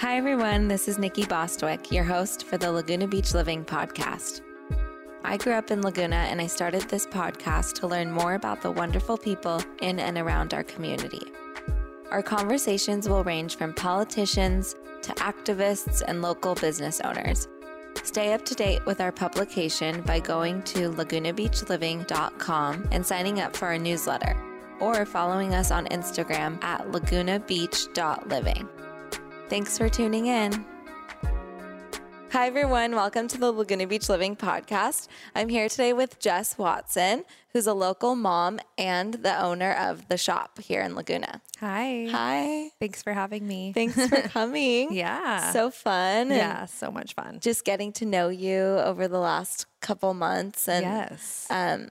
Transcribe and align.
Hi, 0.00 0.18
everyone. 0.18 0.68
This 0.68 0.88
is 0.88 0.98
Nikki 0.98 1.24
Bostwick, 1.24 1.90
your 1.90 2.04
host 2.04 2.44
for 2.44 2.58
the 2.58 2.70
Laguna 2.70 3.08
Beach 3.08 3.32
Living 3.32 3.64
podcast. 3.64 4.42
I 5.24 5.38
grew 5.38 5.54
up 5.54 5.70
in 5.70 5.80
Laguna 5.80 6.16
and 6.16 6.38
I 6.38 6.48
started 6.48 6.82
this 6.82 7.06
podcast 7.06 7.72
to 7.76 7.86
learn 7.86 8.12
more 8.12 8.34
about 8.34 8.60
the 8.60 8.70
wonderful 8.70 9.16
people 9.16 9.62
in 9.80 9.98
and 9.98 10.18
around 10.18 10.52
our 10.52 10.64
community. 10.64 11.22
Our 12.10 12.22
conversations 12.22 13.08
will 13.08 13.24
range 13.24 13.56
from 13.56 13.72
politicians 13.72 14.76
to 15.00 15.14
activists 15.14 16.02
and 16.06 16.20
local 16.20 16.54
business 16.56 17.00
owners. 17.00 17.48
Stay 18.02 18.34
up 18.34 18.44
to 18.44 18.54
date 18.54 18.84
with 18.84 19.00
our 19.00 19.12
publication 19.12 20.02
by 20.02 20.20
going 20.20 20.62
to 20.64 20.90
lagunabeachliving.com 20.90 22.88
and 22.92 23.06
signing 23.06 23.40
up 23.40 23.56
for 23.56 23.68
our 23.68 23.78
newsletter, 23.78 24.36
or 24.78 25.06
following 25.06 25.54
us 25.54 25.70
on 25.70 25.86
Instagram 25.86 26.62
at 26.62 26.86
lagunabeach.living. 26.88 28.68
Thanks 29.48 29.78
for 29.78 29.88
tuning 29.88 30.26
in. 30.26 30.52
Hi, 32.32 32.48
everyone. 32.48 32.94
Welcome 32.94 33.28
to 33.28 33.38
the 33.38 33.52
Laguna 33.52 33.86
Beach 33.86 34.08
Living 34.08 34.34
podcast. 34.36 35.06
I'm 35.34 35.48
here 35.48 35.68
today 35.68 35.92
with 35.92 36.18
Jess 36.18 36.58
Watson, 36.58 37.24
who's 37.52 37.66
a 37.66 37.72
local 37.72 38.16
mom 38.16 38.58
and 38.76 39.14
the 39.14 39.40
owner 39.40 39.72
of 39.72 40.08
the 40.08 40.18
shop 40.18 40.58
here 40.58 40.82
in 40.82 40.96
Laguna. 40.96 41.40
Hi. 41.60 42.08
Hi. 42.10 42.70
Thanks 42.80 43.02
for 43.02 43.12
having 43.12 43.46
me. 43.46 43.72
Thanks 43.72 43.94
for 44.08 44.20
coming. 44.28 44.92
yeah. 44.92 45.52
So 45.52 45.70
fun. 45.70 46.30
yeah, 46.30 46.66
so 46.66 46.90
much 46.90 47.14
fun. 47.14 47.38
Just 47.40 47.64
getting 47.64 47.92
to 47.94 48.04
know 48.04 48.28
you 48.28 48.58
over 48.58 49.06
the 49.08 49.20
last 49.20 49.66
couple 49.80 50.12
months. 50.12 50.68
And 50.68 50.84
yes. 50.84 51.46
um, 51.48 51.90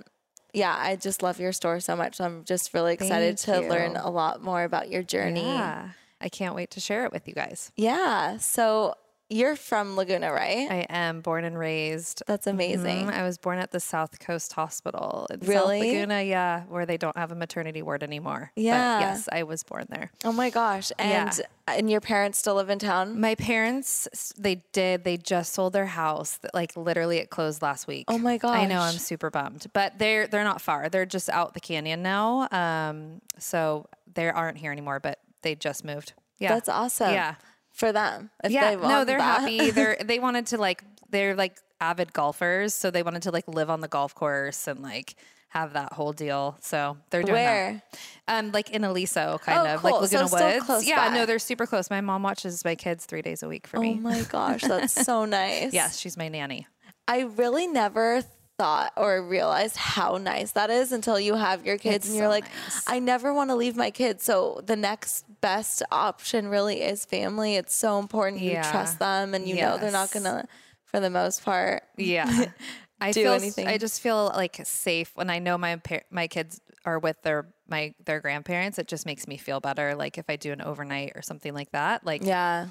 yeah, 0.54 0.76
I 0.78 0.98
just 0.98 1.24
love 1.24 1.40
your 1.40 1.54
store 1.54 1.80
so 1.80 1.96
much. 1.96 2.20
I'm 2.20 2.44
just 2.44 2.74
really 2.74 2.94
excited 2.94 3.40
Thank 3.40 3.60
to 3.60 3.64
you. 3.64 3.70
learn 3.72 3.96
a 3.96 4.10
lot 4.12 4.44
more 4.44 4.64
about 4.64 4.90
your 4.92 5.02
journey. 5.04 5.46
Yeah. 5.46 5.90
I 6.26 6.30
can't 6.30 6.56
wait 6.56 6.72
to 6.72 6.80
share 6.80 7.06
it 7.06 7.12
with 7.14 7.28
you 7.28 7.34
guys. 7.36 7.72
Yeah. 7.78 8.38
So 8.38 8.96
you're 9.30 9.56
from 9.56 9.96
Laguna, 9.96 10.32
right? 10.32 10.70
I 10.70 10.86
am 10.90 11.22
born 11.22 11.46
and 11.46 11.58
raised. 11.58 12.22
That's 12.28 12.46
amazing. 12.46 13.08
Mhm. 13.08 13.14
I 13.14 13.24
was 13.24 13.40
born 13.40 13.58
at 13.58 13.72
the 13.72 13.80
South 13.80 14.20
Coast 14.20 14.54
Hospital 14.54 15.26
in 15.32 15.40
Really? 15.40 15.80
South 15.82 15.88
Laguna, 15.88 16.22
yeah, 16.22 16.62
where 16.64 16.86
they 16.86 16.98
don't 16.98 17.18
have 17.18 17.32
a 17.32 17.36
maternity 17.36 17.82
ward 17.82 18.04
anymore. 18.04 18.52
But 18.56 18.62
Yeah. 18.62 19.00
yes, 19.00 19.28
I 19.32 19.42
was 19.44 19.64
born 19.64 19.86
there. 19.90 20.12
Oh 20.24 20.32
my 20.32 20.50
gosh. 20.52 20.92
And 21.00 21.42
and 21.68 21.90
your 21.90 22.02
parents 22.02 22.38
still 22.38 22.54
live 22.56 22.70
in 22.70 22.78
town? 22.78 23.20
My 23.20 23.34
parents, 23.34 24.08
they 24.38 24.62
did, 24.74 25.04
they 25.04 25.18
just 25.18 25.54
sold 25.54 25.74
their 25.74 25.88
house. 25.88 26.38
Like 26.54 26.76
literally 26.78 27.18
it 27.18 27.32
closed 27.32 27.64
last 27.64 27.88
week. 27.88 28.06
Oh 28.08 28.20
my 28.20 28.38
gosh. 28.38 28.60
I 28.60 28.66
know. 28.68 28.82
I'm 28.82 28.98
super 29.00 29.32
bummed. 29.32 29.66
But 29.74 29.98
they're 29.98 30.28
they're 30.28 30.44
not 30.44 30.62
far. 30.62 30.90
They're 30.90 31.08
just 31.08 31.30
out 31.30 31.56
the 31.56 31.60
canyon 31.60 32.04
now. 32.04 32.48
Um, 32.52 33.22
so 33.40 33.88
they 34.14 34.30
aren't 34.30 34.60
here 34.60 34.72
anymore, 34.72 35.00
but 35.00 35.18
they 35.46 35.56
just 35.56 35.86
moved. 35.86 36.12
Yeah. 36.40 36.50
That's 36.54 36.68
awesome. 36.68 37.14
Yeah. 37.14 37.36
For 37.72 37.92
them. 37.94 38.30
If 38.44 38.52
yeah. 38.52 38.76
they 38.76 38.82
no, 38.82 39.06
they're 39.06 39.18
that. 39.18 39.42
happy. 39.42 39.72
They're 39.72 39.98
they 40.04 40.20
wanted 40.20 40.48
to 40.48 40.58
like 40.58 40.84
they're 41.10 41.36
like 41.36 41.58
avid 41.80 42.12
golfers, 42.14 42.74
so 42.74 42.92
they 42.92 43.04
wanted 43.04 43.22
to 43.24 43.32
like 43.32 43.48
live 43.48 43.70
on 43.70 43.80
the 43.82 43.88
golf 43.88 44.14
course 44.16 44.68
and 44.68 44.82
like 44.82 45.16
have 45.50 45.74
that 45.74 45.94
whole 45.94 46.12
deal. 46.12 46.58
So 46.62 46.98
they're 47.10 47.22
doing 47.24 47.34
Where? 47.34 47.84
that. 48.28 48.40
Um, 48.46 48.52
like 48.52 48.72
in 48.72 48.84
Aliso, 48.84 49.40
kind 49.44 49.60
Oh, 49.68 49.74
of 49.76 49.80
cool. 49.82 49.92
like 50.02 50.10
So 50.10 50.18
Laguna 50.24 50.28
still 50.60 50.76
Woods. 50.76 50.88
yeah, 50.88 51.10
by. 51.10 51.16
no, 51.16 51.26
they're 51.26 51.40
super 51.40 51.66
close. 51.66 51.90
My 51.90 52.02
mom 52.02 52.24
watches 52.24 52.66
my 52.66 52.76
kids 52.76 53.06
three 53.06 53.22
days 53.22 53.44
a 53.44 53.48
week 53.48 53.68
for 53.68 53.78
Oh 53.78 53.82
me. 53.82 53.96
Oh 53.98 54.02
my 54.02 54.22
gosh, 54.24 54.62
that's 54.64 54.94
so 55.06 55.24
nice. 55.26 55.72
Yes, 55.74 55.98
she's 55.98 56.18
my 56.18 56.28
nanny. 56.28 56.68
I 57.08 57.22
really 57.22 57.68
never 57.68 58.24
thought 58.58 58.94
or 58.96 59.22
realized 59.22 59.76
how 59.76 60.18
nice 60.18 60.52
that 60.52 60.70
is 60.70 60.92
until 60.92 61.20
you 61.20 61.36
have 61.36 61.66
your 61.66 61.78
kids 61.78 61.96
It's 61.98 62.08
and 62.08 62.16
you're 62.16 62.26
so 62.26 62.30
like, 62.30 62.46
nice. 62.46 62.84
I 62.88 63.00
never 63.00 63.34
want 63.34 63.50
to 63.50 63.56
leave 63.56 63.76
my 63.76 63.92
kids. 63.92 64.24
So 64.24 64.62
the 64.66 64.76
next 64.76 65.26
best 65.42 65.84
option 65.92 66.48
really 66.48 66.82
is 66.82 67.06
family. 67.06 67.56
It's 67.56 67.76
so 67.76 68.00
important 68.00 68.42
you 68.42 68.54
trust 68.64 69.00
them 69.00 69.34
and 69.34 69.48
you 69.48 69.56
know 69.56 69.78
they're 69.78 69.92
not 69.92 70.12
gonna 70.12 70.48
for 70.86 71.00
the 71.00 71.10
most 71.10 71.44
part. 71.44 71.84
Yeah. 71.98 72.46
I 73.02 73.12
do 73.12 73.24
feel 73.24 73.34
anything. 73.34 73.68
I 73.68 73.78
just 73.78 74.02
feel 74.02 74.32
like 74.34 74.62
safe 74.64 75.12
when 75.16 75.30
I 75.30 75.40
know 75.40 75.58
my 75.58 75.76
par- 75.76 76.06
my 76.10 76.28
kids 76.28 76.62
are 76.86 76.98
with 77.00 77.22
their 77.24 77.48
my 77.68 77.94
their 78.06 78.22
grandparents. 78.22 78.80
It 78.80 78.88
just 78.88 79.06
makes 79.06 79.28
me 79.28 79.38
feel 79.38 79.60
better. 79.60 79.96
Like 79.96 80.18
if 80.18 80.26
I 80.30 80.38
do 80.38 80.54
an 80.54 80.62
overnight 80.62 81.12
or 81.16 81.22
something 81.22 81.54
like 81.54 81.72
that, 81.72 82.06
like 82.06 82.24
Yeah. 82.24 82.68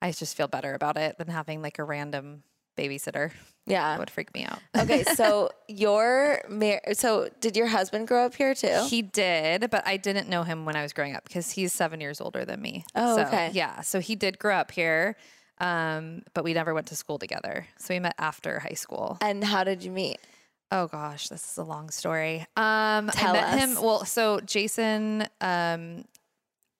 I 0.00 0.12
just 0.12 0.36
feel 0.36 0.48
better 0.48 0.74
about 0.74 0.96
it 0.96 1.18
than 1.18 1.28
having 1.28 1.62
like 1.62 1.78
a 1.78 1.84
random 1.84 2.42
babysitter. 2.76 3.30
Yeah. 3.66 3.90
That 3.94 3.98
would 3.98 4.10
freak 4.10 4.32
me 4.32 4.44
out. 4.44 4.60
Okay, 4.78 5.02
so 5.02 5.50
your 5.68 6.40
mar- 6.48 6.82
so 6.92 7.28
did 7.40 7.56
your 7.56 7.66
husband 7.66 8.06
grow 8.06 8.24
up 8.26 8.34
here 8.34 8.54
too? 8.54 8.86
He 8.88 9.02
did, 9.02 9.70
but 9.70 9.82
I 9.86 9.96
didn't 9.96 10.28
know 10.28 10.44
him 10.44 10.64
when 10.64 10.76
I 10.76 10.82
was 10.82 10.92
growing 10.92 11.16
up 11.16 11.24
because 11.24 11.50
he's 11.50 11.72
seven 11.72 12.00
years 12.00 12.20
older 12.20 12.44
than 12.44 12.60
me. 12.62 12.84
Oh, 12.94 13.16
So, 13.16 13.22
okay. 13.22 13.50
Yeah. 13.54 13.80
So 13.80 13.98
he 13.98 14.14
did 14.14 14.38
grow 14.38 14.54
up 14.54 14.70
here, 14.70 15.16
um, 15.58 16.22
but 16.32 16.44
we 16.44 16.54
never 16.54 16.74
went 16.74 16.86
to 16.88 16.96
school 16.96 17.18
together. 17.18 17.66
So 17.78 17.92
we 17.94 17.98
met 17.98 18.14
after 18.18 18.60
high 18.60 18.74
school. 18.74 19.18
and 19.20 19.42
how 19.42 19.64
did 19.64 19.82
you 19.82 19.90
meet? 19.90 20.18
Oh 20.70 20.86
gosh, 20.88 21.28
this 21.28 21.48
is 21.52 21.58
a 21.58 21.64
long 21.64 21.90
story. 21.90 22.40
Um, 22.56 23.08
Tell 23.08 23.30
I 23.30 23.32
met 23.32 23.44
us. 23.54 23.60
him. 23.78 23.82
Well, 23.82 24.04
so 24.04 24.40
Jason, 24.40 25.26
um, 25.40 26.04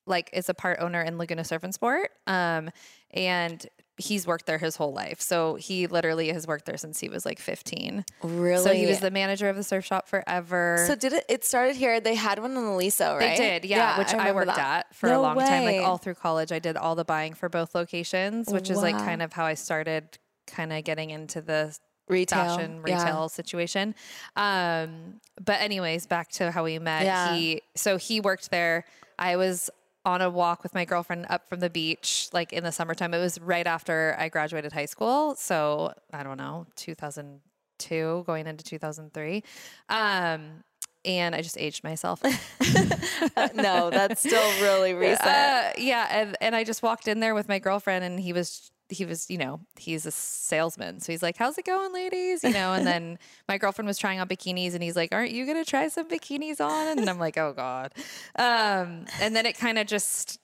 like 0.06 0.30
is 0.32 0.48
a 0.48 0.54
part 0.54 0.78
owner 0.80 1.00
in 1.02 1.18
Laguna 1.18 1.44
Surf 1.44 1.62
and 1.64 1.72
Sport, 1.74 2.10
um, 2.28 2.70
and 3.12 3.66
he's 3.98 4.26
worked 4.26 4.46
there 4.46 4.58
his 4.58 4.76
whole 4.76 4.92
life. 4.92 5.20
So 5.20 5.54
he 5.54 5.86
literally 5.86 6.28
has 6.28 6.46
worked 6.46 6.66
there 6.66 6.76
since 6.76 7.00
he 7.00 7.08
was 7.08 7.24
like 7.24 7.38
15. 7.38 8.04
Really? 8.22 8.62
So 8.62 8.72
he 8.72 8.86
was 8.86 9.00
the 9.00 9.10
manager 9.10 9.48
of 9.48 9.56
the 9.56 9.62
surf 9.62 9.84
shop 9.84 10.08
forever. 10.08 10.84
So 10.86 10.94
did 10.94 11.12
it? 11.12 11.24
It 11.28 11.44
started 11.44 11.76
here. 11.76 12.00
They 12.00 12.14
had 12.14 12.38
one 12.38 12.52
in 12.52 12.58
Aliso, 12.58 13.16
right? 13.16 13.36
They 13.36 13.60
did, 13.60 13.64
yeah, 13.64 13.98
which 13.98 14.08
I, 14.08 14.18
remember 14.18 14.34
worked 14.34 14.56
that. 14.56 14.86
at 14.86 14.94
for 14.94 15.08
No 15.08 15.20
a 15.20 15.22
long 15.22 15.38
time. 15.38 15.64
Like 15.64 15.80
all 15.80 15.98
through 15.98 16.14
college, 16.14 16.52
I 16.52 16.58
did 16.58 16.76
all 16.76 16.94
the 16.94 17.04
buying 17.04 17.34
for 17.34 17.48
both 17.48 17.74
locations, 17.74 18.48
which 18.48 18.70
is 18.70 18.78
like 18.78 18.96
kind 18.96 19.22
of 19.22 19.32
how 19.32 19.44
I 19.44 19.54
started 19.54 20.18
kind 20.46 20.72
of 20.72 20.84
getting 20.84 21.10
into 21.10 21.40
the 21.40 21.76
retail 22.08 22.56
fashion 22.56 22.82
yeah. 22.86 23.02
retail 23.02 23.28
situation. 23.28 23.94
Um, 24.36 25.20
but 25.42 25.60
anyways, 25.60 26.06
back 26.06 26.30
to 26.32 26.50
how 26.50 26.64
we 26.64 26.78
met. 26.78 27.04
Yeah. 27.04 27.34
He 27.34 27.62
so 27.74 27.96
he 27.96 28.20
worked 28.20 28.50
there. 28.50 28.84
I 29.18 29.36
was 29.36 29.70
on 30.06 30.22
a 30.22 30.30
walk 30.30 30.62
with 30.62 30.72
my 30.72 30.84
girlfriend 30.84 31.26
up 31.28 31.48
from 31.48 31.58
the 31.58 31.68
beach, 31.68 32.28
like 32.32 32.52
in 32.52 32.62
the 32.62 32.70
summertime. 32.70 33.12
It 33.12 33.18
was 33.18 33.40
right 33.40 33.66
after 33.66 34.16
I 34.18 34.28
graduated 34.28 34.72
high 34.72 34.86
school. 34.86 35.34
So 35.34 35.92
I 36.12 36.22
don't 36.22 36.38
know, 36.38 36.66
2002 36.76 38.22
going 38.24 38.46
into 38.46 38.64
2003. 38.64 39.42
Um, 39.88 40.62
and 41.04 41.34
I 41.34 41.42
just 41.42 41.58
aged 41.58 41.82
myself. 41.84 42.22
no, 43.54 43.90
that's 43.90 44.20
still 44.20 44.62
really 44.62 44.94
recent. 44.94 45.26
Uh, 45.26 45.70
yeah, 45.76 46.08
and 46.10 46.36
and 46.40 46.56
I 46.56 46.64
just 46.64 46.82
walked 46.82 47.06
in 47.06 47.20
there 47.20 47.34
with 47.34 47.48
my 47.48 47.60
girlfriend, 47.60 48.04
and 48.04 48.18
he 48.18 48.32
was 48.32 48.72
he 48.88 49.04
was 49.04 49.30
you 49.30 49.38
know 49.38 49.60
he's 49.78 50.06
a 50.06 50.10
salesman, 50.10 51.00
so 51.00 51.12
he's 51.12 51.22
like, 51.22 51.36
"How's 51.36 51.58
it 51.58 51.64
going, 51.64 51.92
ladies?" 51.92 52.44
You 52.44 52.52
know, 52.52 52.72
and 52.72 52.86
then 52.92 53.18
my 53.48 53.58
girlfriend 53.58 53.86
was 53.86 53.98
trying 53.98 54.20
on 54.20 54.28
bikinis, 54.28 54.74
and 54.74 54.82
he's 54.82 54.96
like, 54.96 55.12
"Aren't 55.12 55.32
you 55.32 55.46
gonna 55.46 55.64
try 55.64 55.88
some 55.88 56.08
bikinis 56.08 56.60
on?" 56.60 56.98
And 56.98 57.08
I'm 57.08 57.18
like, 57.18 57.36
"Oh 57.38 57.52
God," 57.52 57.92
um, 58.36 59.06
and 59.20 59.34
then 59.34 59.46
it 59.46 59.58
kind 59.58 59.78
of 59.78 59.86
just 59.86 60.38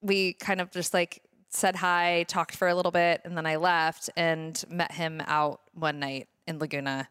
we 0.00 0.34
kind 0.34 0.60
of 0.60 0.70
just 0.70 0.94
like 0.94 1.22
said 1.50 1.76
hi, 1.76 2.24
talked 2.28 2.54
for 2.54 2.68
a 2.68 2.74
little 2.74 2.92
bit, 2.92 3.22
and 3.24 3.36
then 3.36 3.46
I 3.46 3.56
left 3.56 4.10
and 4.16 4.62
met 4.68 4.92
him 4.92 5.22
out 5.26 5.60
one 5.72 5.98
night 5.98 6.28
in 6.46 6.58
Laguna, 6.58 7.08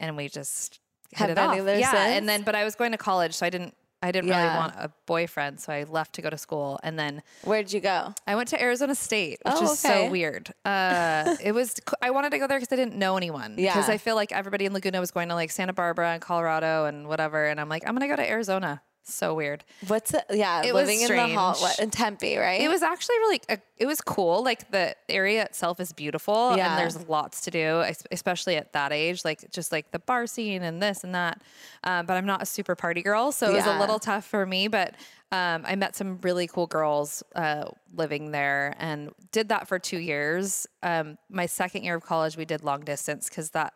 and 0.00 0.16
we 0.16 0.28
just 0.28 0.80
Have 1.14 1.28
hit 1.28 1.38
it 1.38 1.40
off. 1.40 1.56
Yeah, 1.56 1.90
since? 1.90 1.94
and 1.94 2.28
then 2.28 2.42
but 2.42 2.54
I 2.54 2.64
was 2.64 2.74
going 2.74 2.92
to 2.92 2.98
college, 2.98 3.34
so 3.34 3.46
I 3.46 3.50
didn't. 3.50 3.74
I 4.02 4.12
didn't 4.12 4.28
Yeah. 4.28 4.42
really 4.44 4.56
want 4.56 4.74
a 4.76 4.90
boyfriend, 5.06 5.60
so 5.60 5.72
I 5.72 5.84
left 5.84 6.14
to 6.16 6.22
go 6.22 6.30
to 6.30 6.38
school, 6.38 6.78
and 6.82 6.98
then 6.98 7.22
Where'd 7.44 7.72
you 7.72 7.80
go? 7.80 8.14
I 8.26 8.34
went 8.36 8.48
to 8.50 8.62
Arizona 8.62 8.94
State, 8.94 9.38
which 9.44 9.54
Oh, 9.56 9.64
is 9.72 9.84
okay. 9.84 10.04
so 10.06 10.10
weird. 10.10 10.52
Uh, 10.64 11.36
it 11.42 11.52
was 11.52 11.74
I 12.02 12.10
wanted 12.10 12.30
to 12.30 12.38
go 12.38 12.46
there 12.46 12.58
because 12.58 12.72
I 12.72 12.76
didn't 12.76 12.96
know 12.96 13.16
anyone. 13.16 13.54
Yeah. 13.58 13.72
because 13.74 13.88
I 13.88 13.96
feel 13.98 14.14
like 14.14 14.32
everybody 14.32 14.66
in 14.66 14.72
Laguna 14.74 15.00
was 15.00 15.10
going 15.10 15.28
to 15.30 15.34
like 15.34 15.50
Santa 15.50 15.72
Barbara 15.72 16.10
and 16.12 16.20
Colorado 16.22 16.84
and 16.84 17.08
whatever, 17.08 17.46
and 17.46 17.60
I'm 17.60 17.68
like, 17.68 17.84
I'm 17.86 17.94
gonna 17.94 18.08
go 18.08 18.16
to 18.16 18.28
Arizona. 18.28 18.82
So 19.08 19.34
weird. 19.34 19.62
What's 19.86 20.12
it? 20.14 20.24
Yeah, 20.30 20.62
It 20.64 20.74
was 20.74 20.88
living 20.88 21.00
in 21.00 21.08
the 21.08 21.34
hot 21.34 21.56
strange. 21.56 21.70
what, 21.70 21.78
in 21.78 21.90
Tempe, 21.90 22.36
right? 22.38 22.60
It 22.60 22.68
was 22.68 22.82
actually 22.82 23.16
really, 23.18 23.40
uh, 23.48 23.56
it 23.76 23.86
was 23.86 24.00
cool. 24.00 24.42
Like 24.42 24.70
the 24.72 24.96
area 25.08 25.44
itself 25.44 25.78
is 25.78 25.92
beautiful 25.92 26.56
Yeah. 26.56 26.70
and 26.72 26.78
there's 26.80 27.08
lots 27.08 27.42
to 27.42 27.52
do, 27.52 27.84
especially 28.10 28.56
at 28.56 28.72
that 28.72 28.92
age, 28.92 29.24
like 29.24 29.48
just 29.52 29.70
like 29.70 29.92
the 29.92 30.00
bar 30.00 30.26
scene 30.26 30.64
and 30.64 30.82
this 30.82 31.04
and 31.04 31.14
that. 31.14 31.40
Um, 31.84 32.06
but 32.06 32.16
I'm 32.16 32.26
not 32.26 32.42
a 32.42 32.46
super 32.46 32.74
party 32.74 33.00
girl. 33.00 33.30
So 33.30 33.48
it 33.50 33.54
was 33.54 33.66
a 33.66 33.78
little 33.78 34.00
tough 34.00 34.24
for 34.24 34.44
me, 34.44 34.66
but 34.66 34.94
um, 35.30 35.62
I 35.66 35.76
met 35.76 35.94
some 35.94 36.18
really 36.22 36.48
cool 36.48 36.66
girls 36.66 37.22
uh, 37.36 37.66
living 37.94 38.32
there 38.32 38.74
and 38.78 39.12
did 39.30 39.50
that 39.50 39.68
for 39.68 39.78
two 39.78 39.98
years. 39.98 40.66
Um, 40.82 41.16
my 41.30 41.46
second 41.46 41.84
year 41.84 41.94
of 41.94 42.04
college, 42.04 42.36
we 42.36 42.44
did 42.44 42.64
long 42.64 42.80
distance 42.80 43.28
because 43.28 43.50
that 43.50 43.74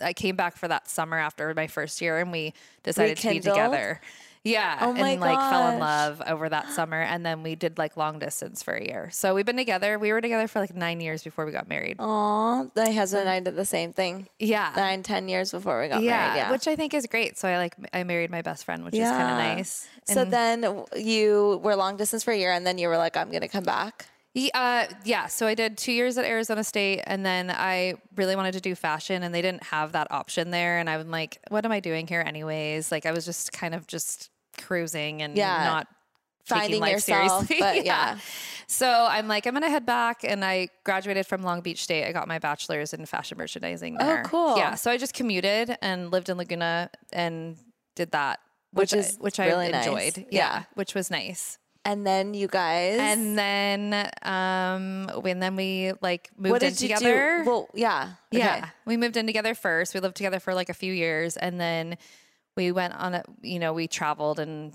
I 0.00 0.12
came 0.12 0.34
back 0.36 0.56
for 0.56 0.68
that 0.68 0.88
summer 0.88 1.16
after 1.18 1.54
my 1.54 1.68
first 1.68 2.00
year 2.02 2.18
and 2.18 2.30
we 2.32 2.52
decided 2.82 3.16
to 3.18 3.28
be 3.30 3.40
together. 3.40 4.00
Yeah. 4.46 4.78
Oh 4.80 4.92
my 4.92 5.10
and 5.10 5.20
like 5.20 5.38
fell 5.38 5.68
in 5.72 5.78
love 5.78 6.22
over 6.26 6.48
that 6.48 6.70
summer. 6.70 7.00
And 7.00 7.26
then 7.26 7.42
we 7.42 7.54
did 7.54 7.78
like 7.78 7.96
long 7.96 8.18
distance 8.18 8.62
for 8.62 8.74
a 8.74 8.84
year. 8.84 9.08
So 9.10 9.34
we've 9.34 9.44
been 9.44 9.56
together. 9.56 9.98
We 9.98 10.12
were 10.12 10.20
together 10.20 10.46
for 10.48 10.60
like 10.60 10.74
nine 10.74 11.00
years 11.00 11.22
before 11.24 11.44
we 11.44 11.52
got 11.52 11.68
married. 11.68 11.96
Aw, 11.98 12.66
my 12.74 12.92
husband 12.92 13.22
and 13.22 13.30
I 13.30 13.40
did 13.40 13.56
the 13.56 13.64
same 13.64 13.92
thing. 13.92 14.28
Yeah. 14.38 14.72
Nine, 14.76 15.02
ten 15.02 15.28
years 15.28 15.50
before 15.50 15.80
we 15.80 15.88
got 15.88 16.02
yeah, 16.02 16.10
married. 16.10 16.36
Yeah. 16.38 16.50
Which 16.52 16.68
I 16.68 16.76
think 16.76 16.94
is 16.94 17.06
great. 17.06 17.36
So 17.38 17.48
I 17.48 17.56
like, 17.58 17.74
I 17.92 18.04
married 18.04 18.30
my 18.30 18.42
best 18.42 18.64
friend, 18.64 18.84
which 18.84 18.94
is 18.94 19.00
kind 19.00 19.30
of 19.30 19.56
nice. 19.58 19.88
so 20.04 20.24
then 20.24 20.84
you 20.96 21.60
were 21.62 21.74
long 21.76 21.96
distance 21.96 22.22
for 22.22 22.30
a 22.32 22.36
year, 22.36 22.52
and 22.52 22.66
then 22.66 22.78
you 22.78 22.88
were 22.88 22.96
like, 22.96 23.16
"I'm 23.16 23.30
going 23.30 23.40
to 23.42 23.48
come 23.48 23.64
back." 23.64 24.06
Ye- 24.34 24.50
Uh, 24.54 24.86
yeah. 25.04 25.26
So 25.28 25.46
I 25.46 25.54
did 25.54 25.78
two 25.78 25.92
years 25.92 26.18
at 26.18 26.24
Arizona 26.26 26.62
State, 26.62 27.00
and 27.06 27.24
then 27.24 27.50
I 27.50 27.94
really 28.16 28.36
wanted 28.36 28.52
to 28.52 28.60
do 28.60 28.74
fashion, 28.74 29.22
and 29.22 29.34
they 29.34 29.40
didn't 29.42 29.62
have 29.64 29.92
that 29.92 30.08
option 30.10 30.50
there. 30.50 30.78
And 30.78 30.90
I'm 30.90 31.10
like, 31.10 31.38
what 31.48 31.64
am 31.64 31.72
I 31.72 31.80
doing 31.80 32.06
here, 32.06 32.22
anyways? 32.24 32.92
Like, 32.92 33.06
I 33.06 33.12
was 33.12 33.24
just 33.24 33.52
kind 33.52 33.74
of 33.74 33.86
just 33.86 34.30
cruising 34.56 35.22
and 35.22 35.36
Yeah. 35.36 35.64
not 35.64 35.86
taking 36.48 36.60
Finding 36.62 36.80
life 36.80 36.92
yourself, 36.92 37.46
seriously. 37.46 37.56
but 37.60 37.84
yeah. 37.86 38.18
So 38.68 38.88
I'm 38.88 39.28
like, 39.28 39.46
I'm 39.46 39.52
gonna 39.54 39.70
head 39.70 39.86
back, 39.86 40.24
and 40.24 40.44
I 40.44 40.68
graduated 40.84 41.26
from 41.26 41.42
Long 41.42 41.60
Beach 41.60 41.82
State. 41.82 42.04
I 42.06 42.12
got 42.12 42.26
my 42.28 42.38
bachelor's 42.38 42.92
in 42.92 43.04
fashion 43.06 43.38
merchandising 43.38 43.96
there. 43.98 44.22
Oh, 44.24 44.28
cool. 44.28 44.56
Yeah. 44.56 44.74
So 44.74 44.90
I 44.90 44.96
just 44.96 45.14
commuted 45.14 45.76
and 45.82 46.10
lived 46.10 46.28
in 46.28 46.36
Laguna 46.36 46.90
and 47.12 47.56
did 47.94 48.10
that, 48.12 48.40
Which 48.72 48.92
which, 48.92 48.98
is 49.00 49.16
I, 49.18 49.22
which 49.22 49.38
really 49.38 49.66
I 49.66 49.70
nice. 49.70 49.86
enjoyed. 49.86 50.18
Yeah. 50.18 50.24
yeah, 50.30 50.62
which 50.74 50.94
was 50.94 51.10
nice. 51.10 51.58
And 51.84 52.04
then 52.04 52.34
you 52.34 52.48
guys. 52.48 52.98
And 52.98 53.38
then, 53.38 54.10
um, 54.22 55.08
when 55.22 55.38
then 55.38 55.54
we 55.54 55.92
like 56.00 56.30
moved 56.36 56.50
what 56.50 56.62
in 56.64 56.70
did 56.72 56.80
you 56.82 56.88
together. 56.88 57.42
do? 57.44 57.48
Well, 57.50 57.68
yeah. 57.74 58.10
Okay. 58.34 58.42
Yeah, 58.44 58.68
we 58.84 58.96
moved 58.96 59.16
in 59.16 59.26
together 59.26 59.54
first. 59.54 59.94
We 59.94 60.00
lived 60.00 60.16
together 60.16 60.40
for 60.40 60.52
like 60.54 60.68
a 60.68 60.74
few 60.74 60.92
years, 60.92 61.36
and 61.36 61.60
then 61.60 61.96
we 62.56 62.72
went 62.72 62.94
on 62.94 63.14
a. 63.14 63.22
You 63.42 63.58
know, 63.58 63.72
we 63.72 63.86
traveled 63.86 64.38
and. 64.40 64.74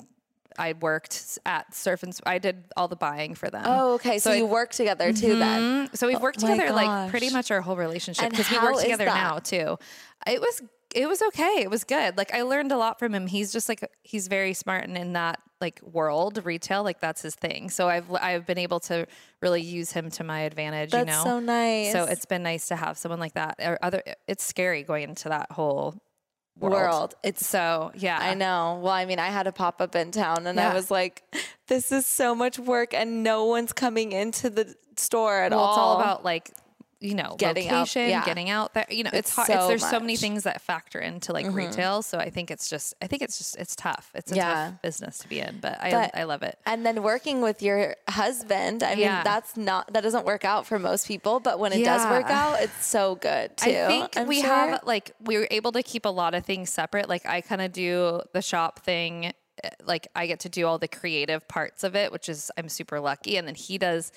I 0.60 0.74
worked 0.74 1.40
at 1.46 1.74
Surf 1.74 2.04
and 2.04 2.14
I 2.26 2.38
did 2.38 2.66
all 2.76 2.90
the 2.90 2.98
buying 2.98 3.36
for 3.36 3.50
them. 3.50 3.64
Oh, 3.66 3.94
okay. 3.94 4.20
So, 4.20 4.32
So 4.32 4.36
you 4.36 4.46
work 4.46 4.72
together 4.72 5.14
too 5.14 5.40
then. 5.40 5.88
Mhm. 5.88 5.98
So 5.98 6.08
we've 6.08 6.20
worked 6.20 6.44
Oh 6.44 6.48
together 6.48 6.74
like 6.74 7.10
pretty 7.10 7.30
much 7.30 7.52
our 7.52 7.62
whole 7.62 7.78
relationship 7.78 8.30
because 8.30 8.52
we 8.52 8.60
work 8.60 8.78
together 8.82 9.06
now 9.06 9.40
too. 9.40 9.80
It 10.28 10.42
was 10.42 10.62
it 10.94 11.08
was 11.08 11.22
okay. 11.22 11.62
It 11.62 11.70
was 11.70 11.86
good. 11.86 12.18
Like 12.18 12.34
I 12.34 12.42
learned 12.42 12.74
a 12.74 12.78
lot 12.78 13.00
from 13.00 13.16
him. 13.16 13.28
He's 13.28 13.54
just 13.54 13.70
like 13.70 13.90
he's 14.04 14.28
very 14.28 14.54
smart 14.54 14.84
and 14.84 14.98
in 14.98 15.14
that 15.14 15.40
like 15.62 15.80
world 15.84 16.44
retail 16.46 16.84
like 16.84 17.00
that's 17.00 17.22
his 17.22 17.34
thing. 17.34 17.70
So 17.70 17.88
I've 17.88 18.12
I've 18.14 18.46
been 18.46 18.58
able 18.58 18.82
to 18.82 19.08
really 19.42 19.62
use 19.62 19.94
him 19.94 20.10
to 20.12 20.24
my 20.26 20.42
advantage. 20.42 20.92
That's 20.92 21.08
you 21.10 21.16
know, 21.16 21.24
so 21.24 21.40
nice. 21.40 21.94
So 21.94 22.04
it's 22.04 22.26
been 22.26 22.44
nice 22.44 22.68
to 22.68 22.76
have 22.76 22.98
someone 22.98 23.22
like 23.22 23.36
that. 23.36 23.56
Or 23.60 23.80
other, 23.82 24.04
it's 24.28 24.44
scary 24.44 24.84
going 24.84 25.04
into 25.04 25.30
that 25.30 25.50
whole 25.54 25.96
world. 26.60 26.74
world. 26.74 27.16
It's 27.24 27.46
So 27.46 27.92
yeah, 27.96 28.18
I 28.20 28.34
know. 28.34 28.80
Well, 28.82 28.94
I 28.94 29.06
mean, 29.06 29.20
I 29.20 29.28
had 29.30 29.48
a 29.48 29.52
pop 29.52 29.82
up 29.82 29.96
in 29.96 30.12
town 30.12 30.48
and 30.48 30.60
I 30.60 30.74
was 30.74 30.92
like, 30.92 31.24
this 31.68 31.92
is 31.92 32.06
so 32.06 32.36
much 32.36 32.60
work 32.60 32.94
and 32.94 33.24
no 33.24 33.46
one's 33.46 33.74
coming 33.74 34.12
into 34.12 34.50
the 34.50 34.76
store 34.98 35.42
at 35.42 35.52
Well, 35.52 35.60
all. 35.62 35.72
it's 35.72 35.78
all 35.80 36.00
about 36.00 36.24
like 36.26 36.52
you 37.02 37.16
know 37.16 37.36
Getting 37.38 37.68
out- 37.68 37.74
location, 37.80 38.10
yeah. 38.10 38.24
getting 38.24 38.50
out 38.50 38.74
there. 38.74 38.86
You 38.90 39.04
know, 39.04 39.10
it's, 39.12 39.30
It's 39.30 39.36
hard. 39.36 39.48
so 39.48 39.54
it's, 39.54 39.68
there's 39.68 39.90
so 39.90 40.00
many. 40.00 40.14
Mm-hmm. 40.14 40.22
things 40.22 40.44
that 40.44 40.62
factor 40.62 41.00
into 41.00 41.34
like 41.34 41.48
retail. 41.52 42.02
So 42.04 42.20
I 42.20 42.30
think 42.30 42.52
it's 42.52 42.70
just, 42.70 42.94
I 43.02 43.08
think 43.08 43.22
it's 43.24 43.38
just, 43.40 43.58
it's 43.58 43.76
tough. 43.76 44.12
It's 44.14 44.32
a 44.32 44.36
Yeah. 44.36 44.54
tough 44.54 44.82
business 44.84 45.18
to 45.20 45.28
be 45.28 45.40
in, 45.40 45.58
but 45.62 45.82
I, 45.82 45.92
But- 45.92 46.12
I 46.16 46.24
love 46.26 46.44
it. 46.44 46.60
And 46.66 46.86
then 46.86 47.02
working 47.02 47.42
with 47.42 47.62
your 47.64 47.96
husband, 48.08 48.84
I 48.84 48.92
mean, 48.92 49.00
Yeah. 49.00 49.24
that's 49.24 49.58
not, 49.58 49.92
that 49.94 50.02
doesn't 50.02 50.26
work 50.26 50.46
out 50.46 50.68
for 50.68 50.78
most 50.80 51.08
people, 51.08 51.40
but 51.40 51.60
when 51.60 51.74
it 51.74 51.84
does 51.84 52.06
work 52.10 52.30
out, 52.30 52.62
it's 52.62 52.86
so 52.86 53.16
good 53.16 53.58
too. 53.58 53.70
I 53.72 53.88
think 53.88 54.18
I'm 54.18 54.28
we 54.28 54.42
sure. 54.42 54.50
have 54.50 54.82
like 54.86 55.12
we 55.22 55.38
were 55.38 55.48
able 55.50 55.72
to 55.72 55.82
keep 55.84 56.06
a 56.06 56.10
lot 56.10 56.34
of 56.36 56.46
things 56.46 56.70
separate. 56.70 57.10
Like 57.10 57.26
I 57.26 57.42
kind 57.42 57.62
of 57.62 57.72
do 57.72 58.22
the 58.34 58.42
shop 58.42 58.80
thing. 58.86 59.34
eh, 59.64 59.70
Like 59.84 60.08
I 60.16 60.28
get 60.28 60.42
to 60.42 60.50
do 60.50 60.68
all 60.68 60.78
the 60.78 60.88
creative 60.88 61.48
parts 61.48 61.84
of 61.84 61.96
it, 61.96 62.12
which 62.12 62.30
is 62.30 62.52
I'm 62.58 62.70
super 62.70 63.00
lucky. 63.00 63.38
And 63.38 63.48
then 63.48 63.56
he 63.56 63.78
does 63.78 64.12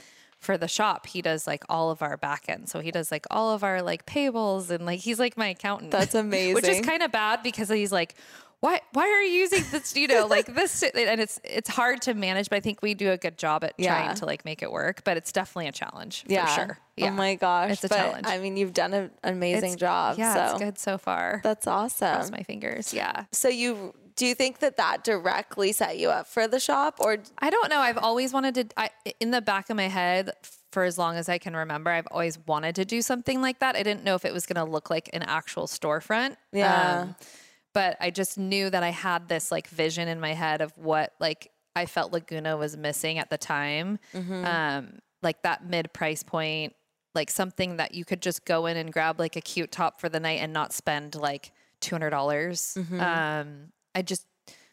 for 0.45 0.57
the 0.59 0.69
shop. 0.69 1.07
He 1.07 1.23
does 1.23 1.47
like 1.47 1.65
all 1.69 1.91
of 1.91 2.03
our 2.03 2.17
back 2.17 2.45
end. 2.49 2.69
So 2.69 2.81
he 2.81 2.91
does 2.91 3.11
like 3.11 3.27
all 3.31 3.53
of 3.53 3.65
our 3.65 3.83
like 3.83 4.07
payables 4.07 4.71
and 4.71 4.87
like 4.87 5.01
he's 5.01 5.19
like 5.19 5.37
my 5.37 5.49
accountant. 5.49 5.91
That's 5.91 6.15
amazing. 6.15 6.55
which 6.57 6.69
is 6.69 6.81
kind 6.85 7.03
of 7.03 7.11
bad 7.13 7.43
because 7.43 7.69
he's 7.69 7.93
like. 7.93 8.15
Why, 8.61 8.81
why 8.95 9.03
are 9.03 9.21
you 9.21 9.41
using 9.41 9.63
this, 9.73 9.95
you 9.95 10.09
know, 10.09 10.27
like 10.27 10.47
this, 10.47 10.83
and 10.95 11.21
it's, 11.21 11.39
it's 11.45 11.69
hard 11.69 12.01
to 12.03 12.15
manage, 12.15 12.49
but 12.49 12.57
I 12.57 12.61
think 12.61 12.81
we 12.81 12.95
do 12.95 13.11
a 13.11 13.19
good 13.19 13.37
job 13.37 13.63
at 13.63 13.75
Yeah. 13.77 13.95
trying 13.95 14.15
to 14.17 14.25
like 14.25 14.47
make 14.47 14.63
it 14.63 14.73
work, 14.73 15.03
but 15.05 15.19
it's 15.19 15.33
definitely 15.33 15.69
a 15.69 15.73
challenge 15.73 16.25
for 16.25 16.33
yeah. 16.33 16.47
sure. 16.47 16.79
Oh 16.81 16.83
yeah. 16.97 17.09
Oh 17.09 17.11
my 17.11 17.35
gosh. 17.35 17.73
It's 17.73 17.85
a 17.85 17.89
but, 17.89 17.97
challenge. 17.97 18.27
I 18.27 18.39
mean, 18.39 18.57
you've 18.57 18.73
done 18.73 18.95
an 18.95 19.11
amazing 19.23 19.73
It's- 19.73 19.77
job. 19.77 20.17
Yeah, 20.17 20.33
so 20.33 20.55
it's 20.55 20.65
good 20.65 20.79
so 20.79 20.97
far. 20.97 21.43
that's 21.45 21.67
awesome. 21.67 22.15
Cross 22.15 22.31
my 22.31 22.43
fingers. 22.43 22.95
Yeah. 22.95 23.25
So 23.33 23.51
you 23.51 23.93
do 24.17 24.27
you 24.27 24.35
think 24.35 24.61
that 24.61 24.77
that 24.77 25.03
directly 25.03 25.73
set 25.73 25.99
you 25.99 26.11
up 26.11 26.27
for 26.27 26.47
the 26.47 26.61
shop, 26.61 26.97
or 27.01 27.19
I 27.39 27.51
don't 27.51 27.69
know. 27.69 27.81
I've 27.81 27.99
always 27.99 28.33
wanted 28.33 28.55
to, 28.55 28.67
I, 28.77 28.91
in 29.21 29.31
the 29.33 29.43
back 29.43 29.71
of 29.71 29.77
my 29.77 29.89
head, 29.89 30.31
for 30.71 30.85
as 30.85 30.99
long 30.99 31.17
as 31.17 31.29
I 31.29 31.39
can 31.39 31.55
remember, 31.57 31.91
I've 31.91 32.07
always 32.11 32.39
wanted 32.47 32.75
to 32.77 32.85
do 32.85 33.03
something 33.03 33.41
like 33.43 33.59
that. 33.61 33.77
I 33.77 33.83
didn't 33.83 34.05
know 34.05 34.15
if 34.15 34.25
it 34.25 34.33
was 34.33 34.47
going 34.47 34.65
to 34.65 34.71
look 34.71 34.89
like 34.91 35.11
an 35.13 35.23
actual 35.23 35.67
storefront. 35.67 36.31
Um, 36.31 36.37
Yeah. 36.53 37.13
but 37.73 37.97
I 38.01 38.11
just 38.11 38.39
knew 38.39 38.71
that 38.71 38.83
I 38.83 38.91
had 38.91 39.29
this 39.29 39.51
like 39.51 39.69
vision 39.69 40.07
in 40.09 40.21
my 40.21 40.33
head 40.35 40.61
of 40.61 40.77
what 40.79 41.13
like 41.21 41.51
I 41.77 41.87
felt 41.87 42.13
Laguna 42.13 42.57
was 42.57 42.77
missing 42.77 43.19
at 43.19 43.31
the 43.31 43.39
time. 43.39 43.99
Mm-hmm. 44.15 44.45
Um, 44.45 44.99
like 45.23 45.43
that 45.43 45.67
mid 45.67 45.93
price 45.93 46.23
point, 46.23 46.75
like 47.17 47.31
something 47.31 47.77
that 47.79 47.95
you 47.95 48.05
could 48.05 48.23
just 48.23 48.45
go 48.45 48.67
in 48.67 48.77
and 48.77 48.93
grab 48.93 49.19
like 49.19 49.35
a 49.37 49.41
cute 49.41 49.73
top 49.73 50.01
for 50.01 50.09
the 50.09 50.21
night 50.21 50.41
and 50.41 50.53
not 50.53 50.73
spend 50.73 51.15
like 51.17 51.51
200. 51.81 52.11
dollars 52.11 52.77
Mm-hmm. 52.79 53.01
Um, 53.01 53.73
I 53.95 54.03
just, 54.03 54.27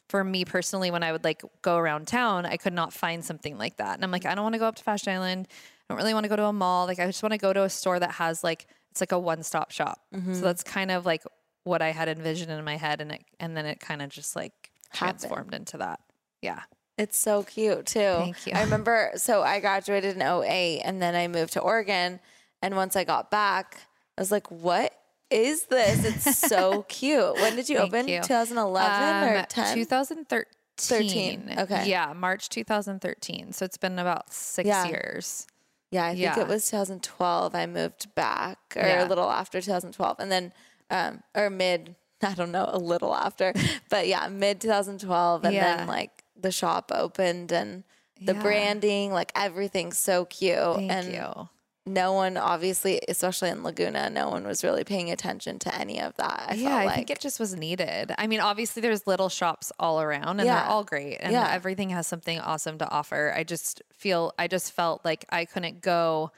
for 0.09 0.23
me 0.23 0.45
personally, 0.45 0.91
when 0.91 1.03
I 1.03 1.11
would 1.11 1.23
like 1.23 1.41
go 1.61 1.77
around 1.77 2.07
town, 2.07 2.45
I 2.45 2.57
could 2.57 2.73
not 2.73 2.93
find 2.93 3.23
something 3.23 3.57
like 3.57 3.77
that. 3.77 3.95
And 3.95 4.03
I'm 4.03 4.11
like, 4.11 4.25
I 4.25 4.35
don't 4.35 4.43
want 4.43 4.53
to 4.53 4.59
go 4.59 4.65
up 4.67 4.75
to 4.75 4.83
Fashion 4.83 5.13
Island. 5.13 5.47
I 5.49 5.93
don't 5.93 5.97
really 5.97 6.13
want 6.13 6.25
to 6.25 6.29
go 6.29 6.35
to 6.35 6.45
a 6.45 6.53
mall. 6.53 6.85
Like, 6.85 6.99
I 6.99 7.05
just 7.05 7.23
want 7.23 7.33
to 7.33 7.37
go 7.37 7.53
to 7.53 7.63
a 7.63 7.69
store 7.69 7.99
that 7.99 8.11
has 8.11 8.43
like, 8.43 8.67
it's 8.91 9.01
like 9.01 9.11
a 9.11 9.19
one 9.19 9.43
stop 9.43 9.71
shop. 9.71 10.01
Mm-hmm. 10.13 10.33
So 10.33 10.41
that's 10.41 10.63
kind 10.63 10.91
of 10.91 11.05
like 11.05 11.23
what 11.63 11.81
I 11.81 11.91
had 11.91 12.09
envisioned 12.09 12.51
in 12.51 12.63
my 12.65 12.77
head. 12.77 13.01
And 13.01 13.11
it, 13.11 13.23
and 13.39 13.55
then 13.55 13.65
it 13.65 13.79
kind 13.79 14.01
of 14.01 14.09
just 14.09 14.35
like 14.35 14.71
Happened. 14.89 15.19
transformed 15.19 15.53
into 15.53 15.77
that. 15.77 15.99
Yeah. 16.41 16.61
It's 16.97 17.17
so 17.17 17.43
cute 17.43 17.85
too. 17.85 17.99
Thank 17.99 18.47
you. 18.47 18.53
I 18.53 18.63
remember, 18.63 19.11
so 19.15 19.41
I 19.43 19.59
graduated 19.59 20.15
in 20.15 20.21
08 20.21 20.81
and 20.81 21.01
then 21.01 21.15
I 21.15 21.27
moved 21.27 21.53
to 21.53 21.61
Oregon. 21.61 22.19
And 22.61 22.75
once 22.75 22.95
I 22.95 23.05
got 23.05 23.31
back, 23.31 23.77
I 24.17 24.21
was 24.21 24.31
like, 24.31 24.51
what 24.51 24.93
is 25.31 25.65
this? 25.65 26.03
It's 26.05 26.37
so 26.37 26.83
cute. 26.87 27.33
When 27.35 27.55
did 27.55 27.69
you 27.69 27.77
Thank 27.77 27.93
open? 27.93 28.07
you. 28.07 28.21
2011 28.21 29.29
or 29.29 29.37
Um, 29.39 29.45
10? 29.47 29.75
2013. 29.77 30.45
13, 30.77 31.55
okay. 31.59 31.87
Yeah, 31.87 32.11
March 32.13 32.49
2013. 32.49 33.53
So 33.53 33.65
it's 33.65 33.77
been 33.77 33.99
about 33.99 34.33
six 34.33 34.65
Yeah. 34.67 34.87
years. 34.87 35.45
yeah, 35.91 36.05
I 36.05 36.09
think 36.11 36.21
yeah. 36.21 36.39
it 36.39 36.47
was 36.47 36.65
2012. 36.71 37.53
I 37.53 37.65
moved 37.67 38.15
back 38.15 38.57
or 38.75 38.81
Yeah. 38.87 39.05
a 39.05 39.07
little 39.07 39.29
after 39.29 39.61
2012. 39.61 40.19
And 40.19 40.31
then, 40.31 40.53
um, 40.89 41.21
or 41.35 41.49
mid, 41.51 41.95
I 42.23 42.33
don't 42.33 42.51
know, 42.51 42.67
a 42.71 42.79
little 42.79 43.13
after, 43.13 43.53
but 43.89 44.07
yeah, 44.07 44.27
mid 44.27 44.59
2012. 44.61 45.45
And 45.45 45.55
then 45.55 45.87
like 45.87 46.23
the 46.39 46.51
shop 46.51 46.91
opened 46.93 47.51
and 47.51 47.83
the 48.19 48.33
branding, 48.33 49.11
like 49.11 49.31
everything's 49.35 49.97
so 49.99 50.25
cute. 50.25 50.57
Thank 50.75 50.91
and 50.91 51.11
you. 51.13 51.49
No 51.85 52.13
one 52.13 52.37
obviously 52.37 53.01
especially 53.07 53.49
in 53.49 53.63
laguna 53.63 54.07
no 54.09 54.29
one 54.29 54.45
was 54.45 54.63
really 54.63 54.83
paying 54.83 55.09
attention 55.09 55.57
to 55.57 55.73
any 55.75 55.99
of 55.99 56.15
that 56.17 56.45
i 56.49 56.53
yeah, 56.53 56.69
felt 56.69 56.81
I 56.81 56.85
like 56.85 56.95
think 56.95 57.09
it 57.09 57.19
just 57.19 57.39
was 57.39 57.55
needed. 57.55 58.13
I 58.19 58.27
mean, 58.27 58.39
obviously 58.39 58.81
there's 58.83 59.07
little 59.07 59.29
shops 59.29 59.71
all 59.79 59.99
around 59.99 60.39
and 60.39 60.45
Yeah. 60.47 60.55
they're 60.61 60.69
all 60.69 60.83
great 60.83 61.17
and 61.17 61.33
Yeah. 61.33 61.49
everything 61.51 61.89
has 61.89 62.05
something 62.05 62.39
awesome 62.39 62.77
to 62.77 62.87
offer. 62.89 63.33
I 63.35 63.43
just 63.43 63.81
feel 63.97 64.31
I 64.37 64.47
just 64.47 64.71
felt 64.73 65.03
like 65.03 65.25
I 65.29 65.45
couldn't 65.45 65.81
go 65.81 66.31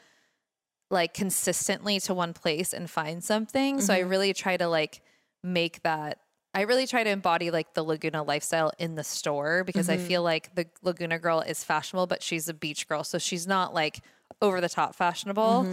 like 0.90 1.14
consistently 1.14 2.00
to 2.02 2.14
one 2.14 2.34
place 2.34 2.72
and 2.74 2.90
find 2.90 3.24
something. 3.24 3.82
So 3.82 3.94
I 3.94 4.00
Mm-hmm. 4.00 4.10
really 4.10 4.34
try 4.34 4.58
to 4.58 4.68
like 4.68 5.02
make 5.44 5.82
that 5.84 6.20
I 6.56 6.62
really 6.62 6.86
try 6.86 7.04
to 7.04 7.10
embody 7.10 7.50
like 7.50 7.74
the 7.74 7.84
Laguna 7.84 8.22
lifestyle 8.22 8.72
in 8.78 8.94
the 8.96 9.04
store 9.04 9.64
because 9.64 9.88
Mm-hmm. 9.88 10.04
I 10.04 10.08
feel 10.08 10.24
like 10.24 10.54
the 10.56 10.68
Laguna 10.84 11.18
girl 11.20 11.42
is 11.42 11.64
fashionable, 11.64 12.06
but 12.08 12.22
she's 12.22 12.48
a 12.48 12.54
beach 12.54 12.88
girl. 12.88 13.04
So 13.04 13.18
she's 13.18 13.48
not 13.48 13.74
like 13.74 14.02
over 14.44 14.62
the 14.62 14.70
top 14.70 14.94
fashionable, 14.96 15.66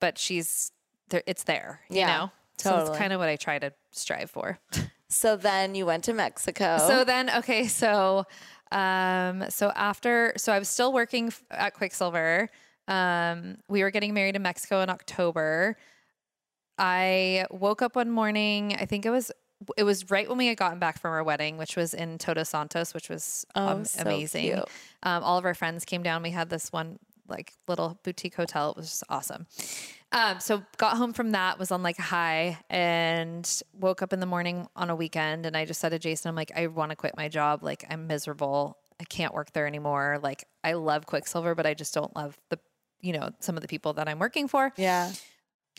but 0.00 0.18
she's 0.18 0.72
there, 1.08 1.22
it's 1.26 1.44
there, 1.44 1.80
you 1.88 1.96
Mm-hmm. 1.96 1.98
Yeah, 2.08 2.18
know? 2.18 2.30
So 2.58 2.70
totally. 2.70 2.86
that's 2.88 2.98
kind 2.98 3.12
of 3.12 3.20
what 3.20 3.28
I 3.28 3.36
try 3.36 3.58
to 3.58 3.72
strive 3.92 4.30
for. 4.30 4.58
so 5.08 5.36
then 5.36 5.74
you 5.74 5.86
went 5.86 6.04
to 6.04 6.12
mexico 6.12 6.78
So 6.86 7.04
then, 7.04 7.30
okay, 7.30 7.66
so 7.66 8.24
um, 8.72 9.44
so 9.48 9.70
after, 9.76 10.32
so 10.36 10.52
I 10.52 10.58
was 10.58 10.68
still 10.68 10.92
working 10.92 11.32
at 11.50 11.74
Quiksilver. 11.74 12.48
Um, 12.88 13.58
we 13.68 13.82
were 13.82 13.90
getting 13.92 14.12
married 14.14 14.34
in 14.36 14.42
Mexico 14.42 14.80
in 14.80 14.90
October. 14.90 15.76
I 16.78 17.46
woke 17.50 17.80
up 17.82 17.96
one 17.96 18.10
morning. 18.10 18.74
I 18.78 18.84
think 18.86 19.06
it 19.06 19.10
was 19.10 19.30
it 19.78 19.84
was 19.84 20.10
right 20.10 20.28
when 20.28 20.36
we 20.36 20.48
had 20.48 20.58
gotten 20.58 20.78
back 20.78 21.00
from 21.00 21.12
our 21.12 21.22
wedding, 21.24 21.56
which 21.56 21.76
was 21.76 21.94
in 21.94 22.18
Todos 22.18 22.48
Santos, 22.50 22.92
which 22.92 23.08
was 23.08 23.46
Oh, 23.54 23.68
um, 23.68 23.84
so 23.84 24.02
amazing. 24.02 24.58
Um, 25.02 25.22
all 25.24 25.38
of 25.38 25.44
our 25.46 25.54
friends 25.54 25.84
came 25.84 26.02
down. 26.02 26.22
We 26.22 26.30
had 26.30 26.50
this 26.50 26.70
one 26.72 26.98
like 27.28 27.52
little 27.68 27.98
boutique 28.02 28.34
hotel. 28.34 28.70
It 28.70 28.76
was 28.76 28.86
just 28.86 29.04
awesome. 29.08 29.46
Um, 30.12 30.40
so 30.40 30.62
got 30.78 30.96
home 30.96 31.12
from 31.12 31.32
that, 31.32 31.58
was 31.58 31.70
on 31.70 31.82
like 31.82 31.98
a 31.98 32.02
high, 32.02 32.58
and 32.70 33.62
woke 33.72 34.02
up 34.02 34.12
in 34.12 34.20
the 34.20 34.26
morning 34.26 34.66
on 34.76 34.90
a 34.90 34.96
weekend. 34.96 35.46
And 35.46 35.56
I 35.56 35.64
just 35.64 35.80
said 35.80 35.90
to 35.90 35.98
Jason, 35.98 36.28
I'm 36.28 36.36
like, 36.36 36.52
I 36.56 36.68
want 36.68 36.90
to 36.90 36.96
quit 36.96 37.16
my 37.16 37.28
job. 37.28 37.62
Like 37.62 37.84
I'm 37.90 38.06
miserable. 38.06 38.78
I 39.00 39.04
can't 39.04 39.34
work 39.34 39.52
there 39.52 39.66
anymore. 39.66 40.18
Like 40.22 40.44
I 40.64 40.74
love 40.74 41.06
Quiksilver, 41.06 41.54
but 41.54 41.66
I 41.66 41.74
just 41.74 41.92
don't 41.92 42.14
love 42.16 42.38
the, 42.50 42.58
you 43.00 43.12
know, 43.12 43.30
some 43.40 43.56
of 43.56 43.62
the 43.62 43.68
people 43.68 43.92
that 43.94 44.08
I'm 44.08 44.18
working 44.18 44.48
for. 44.48 44.72
yeah 44.76 45.12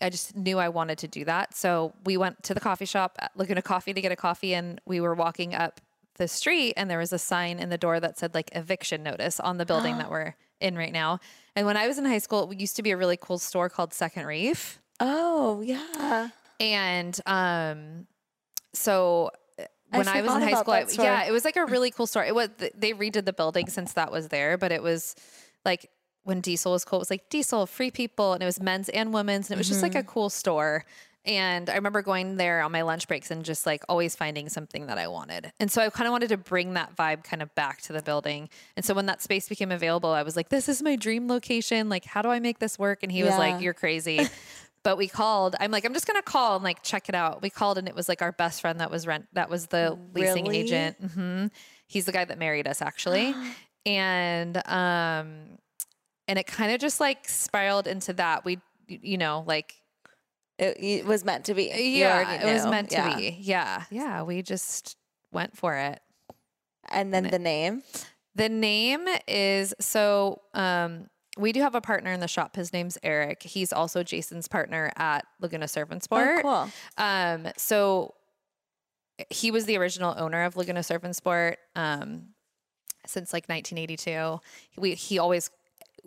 I 0.02 0.10
just 0.10 0.36
knew 0.36 0.60
I 0.60 0.70
wanted 0.70 0.98
to 1.00 1.08
do 1.08 1.26
that. 1.26 1.56
So 1.56 1.94
we 2.06 2.18
went 2.18 2.44
to 2.44 2.54
the 2.54 2.60
coffee 2.60 2.86
shop 2.86 3.16
at 3.20 3.32
Laguna 3.36 3.62
Coffee 3.62 3.94
to 3.94 4.02
get 4.02 4.12
a 4.12 4.16
coffee, 4.16 4.54
and 4.54 4.80
we 4.86 5.02
were 5.02 5.16
walking 5.16 5.56
up 5.56 5.82
the 6.18 6.28
street, 6.28 6.74
and 6.78 6.90
there 6.90 7.00
was 7.00 7.14
a 7.14 7.20
sign 7.20 7.60
in 7.60 7.70
the 7.70 7.78
door 7.78 8.00
that 8.00 8.18
said 8.18 8.34
like 8.34 8.50
eviction 8.54 9.04
notice 9.04 9.40
on 9.40 9.58
the 9.58 9.66
building 9.66 9.98
that 10.00 10.10
we're 10.10 10.36
in 10.60 10.76
right 10.78 10.94
now. 10.94 11.20
And 11.56 11.66
when 11.66 11.78
I 11.78 11.88
was 11.88 11.98
in 11.98 12.06
high 12.06 12.18
school, 12.20 12.50
it 12.52 12.60
used 12.60 12.76
to 12.78 12.84
be 12.84 12.92
a 12.92 12.98
really 12.98 13.18
cool 13.18 13.40
store 13.40 13.70
called 13.70 13.94
Second 13.94 14.26
Reef. 14.26 14.80
Oh, 15.00 15.62
yeah. 15.62 16.30
And 16.60 17.20
um, 17.26 18.08
so 18.74 19.32
uh, 19.60 19.64
I 19.92 19.98
when 20.00 20.08
I, 20.08 20.22
was 20.22 20.34
in 20.36 20.42
high 20.42 20.60
school, 20.60 20.74
I, 20.74 20.86
yeah, 20.92 21.26
it 21.26 21.32
was 21.32 21.46
like 21.46 21.56
a 21.56 21.66
really 21.74 21.92
cool 21.92 22.08
store. 22.08 22.24
It 22.26 22.36
was 22.36 22.50
they 22.76 22.94
redid 22.94 23.26
the 23.26 23.34
building 23.34 23.68
since 23.70 23.94
that 23.94 24.12
was 24.12 24.30
there, 24.30 24.58
but 24.58 24.72
it 24.72 24.82
was 24.82 25.16
like 25.66 25.90
when 26.24 26.42
Diesel 26.42 26.72
was 26.74 26.84
cool, 26.84 27.00
it 27.00 27.04
was 27.04 27.10
like 27.10 27.30
Diesel, 27.30 27.66
free 27.68 27.92
people, 27.92 28.34
and 28.34 28.42
it 28.44 28.46
was 28.46 28.60
men's 28.60 28.90
and 28.90 29.14
women's, 29.14 29.50
and 29.50 29.58
it 29.58 29.60
was 29.60 29.68
just 29.70 29.82
like 29.82 29.96
a 29.96 30.00
Mm-hmm. 30.00 30.10
cool 30.10 30.30
store. 30.30 30.84
And 31.28 31.70
I 31.70 31.76
remember 31.76 32.02
going 32.02 32.38
there 32.38 32.62
on 32.62 32.72
my 32.72 32.84
lunch 32.84 33.08
breaks 33.08 33.30
and 33.32 33.44
just 33.44 33.66
like 33.66 33.84
always 33.90 34.16
finding 34.16 34.48
something 34.48 34.88
that 34.88 34.98
I 34.98 35.10
wanted. 35.10 35.52
And 35.60 35.70
so 35.70 35.82
I 35.82 35.90
kind 35.90 36.08
of 36.08 36.14
wanted 36.14 36.30
to 36.30 36.38
bring 36.38 36.74
that 36.76 36.96
vibe 36.96 37.26
kind 37.26 37.42
of 37.42 37.54
back 37.54 37.82
to 37.84 37.94
the 37.94 38.02
building. 38.02 38.48
And 38.78 38.86
so 38.86 38.94
when 38.94 39.08
that 39.08 39.22
space 39.22 39.50
became 39.50 39.70
available, 39.72 40.10
I 40.10 40.24
was 40.24 40.38
like, 40.38 40.48
this 40.48 40.70
is 40.70 40.82
my 40.82 40.96
dream 40.96 41.28
location. 41.28 41.90
Like, 41.90 42.06
how 42.06 42.22
do 42.22 42.30
I 42.30 42.40
make 42.40 42.60
this 42.60 42.80
work? 42.80 43.04
And 43.04 43.12
he 43.12 43.24
was 43.24 43.38
like, 43.38 43.62
you're 43.62 43.74
crazy. 43.74 44.26
but 44.84 44.98
we 44.98 45.10
called. 45.10 45.54
I'm 45.60 45.70
like, 45.70 45.84
I'm 45.84 45.94
just 45.94 46.08
gonna 46.08 46.22
call 46.22 46.56
and 46.56 46.64
like 46.64 46.82
check 46.82 47.10
it 47.10 47.16
out. 47.16 47.42
We 47.42 47.50
called 47.50 47.78
and 47.78 47.90
it 47.90 47.96
was 47.96 48.08
like 48.08 48.22
our 48.22 48.32
best 48.32 48.62
friend 48.62 48.80
that 48.80 48.90
was 48.90 49.06
rent 49.06 49.28
that 49.34 49.50
was 49.50 49.68
the 49.68 50.00
leasing 50.16 50.46
Really? 50.46 50.60
agent. 50.60 50.96
hmm 51.14 51.48
He's 51.88 52.06
the 52.06 52.14
guy 52.14 52.24
that 52.24 52.38
married 52.40 52.68
us 52.70 52.82
actually. 52.82 53.36
and 53.86 54.56
um 54.66 55.58
and 56.30 56.40
it 56.40 56.48
kind 56.48 56.72
of 56.74 56.80
just 56.80 57.02
like 57.02 57.28
spiraled 57.28 57.86
into 57.88 58.14
that. 58.14 58.46
We 58.46 58.60
you 58.88 59.18
know, 59.18 59.44
like 59.46 59.76
It, 60.60 60.78
it 60.84 61.06
was 61.06 61.24
meant 61.24 61.46
to 61.46 61.54
be. 61.54 61.66
Yeah, 61.74 62.16
already 62.26 62.44
it 62.44 62.54
was 62.54 62.64
knew. 62.66 62.72
meant 62.72 62.90
to 62.90 62.96
Yeah. 62.96 63.16
be. 63.16 63.38
Yeah. 63.40 63.84
Yeah. 63.92 64.22
We 64.24 64.42
just 64.42 64.98
went 65.32 65.56
for 65.56 65.76
it. 65.76 66.00
And 66.90 67.14
then 67.14 67.26
the 67.26 67.40
name. 67.40 67.84
The 68.36 68.50
name 68.50 69.08
is 69.28 69.74
so 69.80 70.42
um 70.54 71.08
we 71.38 71.52
do 71.52 71.62
have 71.62 71.76
a 71.76 71.82
partner 71.82 72.12
in 72.12 72.20
the 72.20 72.28
shop. 72.28 72.56
His 72.56 72.74
name's 72.74 72.98
Eric. 73.04 73.44
He's 73.44 73.72
also 73.72 74.02
Jason's 74.02 74.48
partner 74.48 74.92
at 74.96 75.26
Laguna 75.40 75.68
Surf 75.68 75.92
and 75.92 76.02
Sport. 76.02 76.40
Oh, 76.40 76.42
cool. 76.98 77.04
Um, 77.06 77.48
so 77.58 78.16
he 79.30 79.52
was 79.52 79.66
the 79.66 79.78
original 79.78 80.16
owner 80.18 80.44
of 80.46 80.56
Laguna 80.56 80.82
Surf 80.82 81.04
and 81.04 81.16
Sport 81.16 81.58
um, 81.76 82.30
since 83.06 83.34
like 83.34 83.48
1982. 83.48 84.40
We 84.82 84.96
he 84.96 85.20
always 85.20 85.52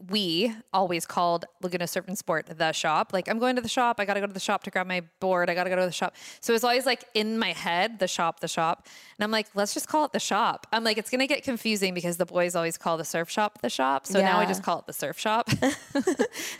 we 0.08 0.54
always 0.72 1.04
called 1.04 1.44
Laguna 1.62 1.86
Surf 1.86 2.06
and 2.08 2.16
Sport 2.16 2.46
the 2.46 2.72
shop. 2.72 3.12
Like 3.12 3.28
I'm 3.28 3.38
going 3.38 3.56
to 3.56 3.62
the 3.62 3.68
shop. 3.68 3.96
I 3.98 4.04
got 4.04 4.14
to 4.14 4.20
go 4.20 4.26
to 4.26 4.32
the 4.32 4.40
shop 4.40 4.62
to 4.64 4.70
grab 4.70 4.86
my 4.86 5.02
board. 5.20 5.50
I 5.50 5.54
got 5.54 5.64
to 5.64 5.70
go 5.70 5.76
to 5.76 5.84
the 5.84 5.92
shop. 5.92 6.14
So 6.40 6.52
it 6.52 6.54
was 6.54 6.64
always 6.64 6.86
like 6.86 7.04
in 7.14 7.38
my 7.38 7.52
head, 7.52 7.98
the 7.98 8.08
shop, 8.08 8.40
the 8.40 8.48
shop. 8.48 8.86
And 9.18 9.24
I'm 9.24 9.30
like, 9.30 9.48
let's 9.54 9.74
just 9.74 9.88
call 9.88 10.04
it 10.06 10.12
the 10.12 10.20
shop. 10.20 10.66
I'm 10.72 10.84
like, 10.84 10.96
it's 10.98 11.10
gonna 11.10 11.26
get 11.26 11.42
confusing 11.44 11.92
because 11.94 12.16
the 12.16 12.26
boys 12.26 12.54
always 12.56 12.78
call 12.78 12.96
the 12.96 13.04
surf 13.04 13.30
shop 13.30 13.60
the 13.62 13.70
shop. 13.70 14.06
So 14.06 14.20
now 14.20 14.40
we 14.40 14.46
just 14.46 14.62
call 14.62 14.78
it 14.78 14.86
the 14.86 14.92
surf 14.92 15.18
shop. 15.18 15.50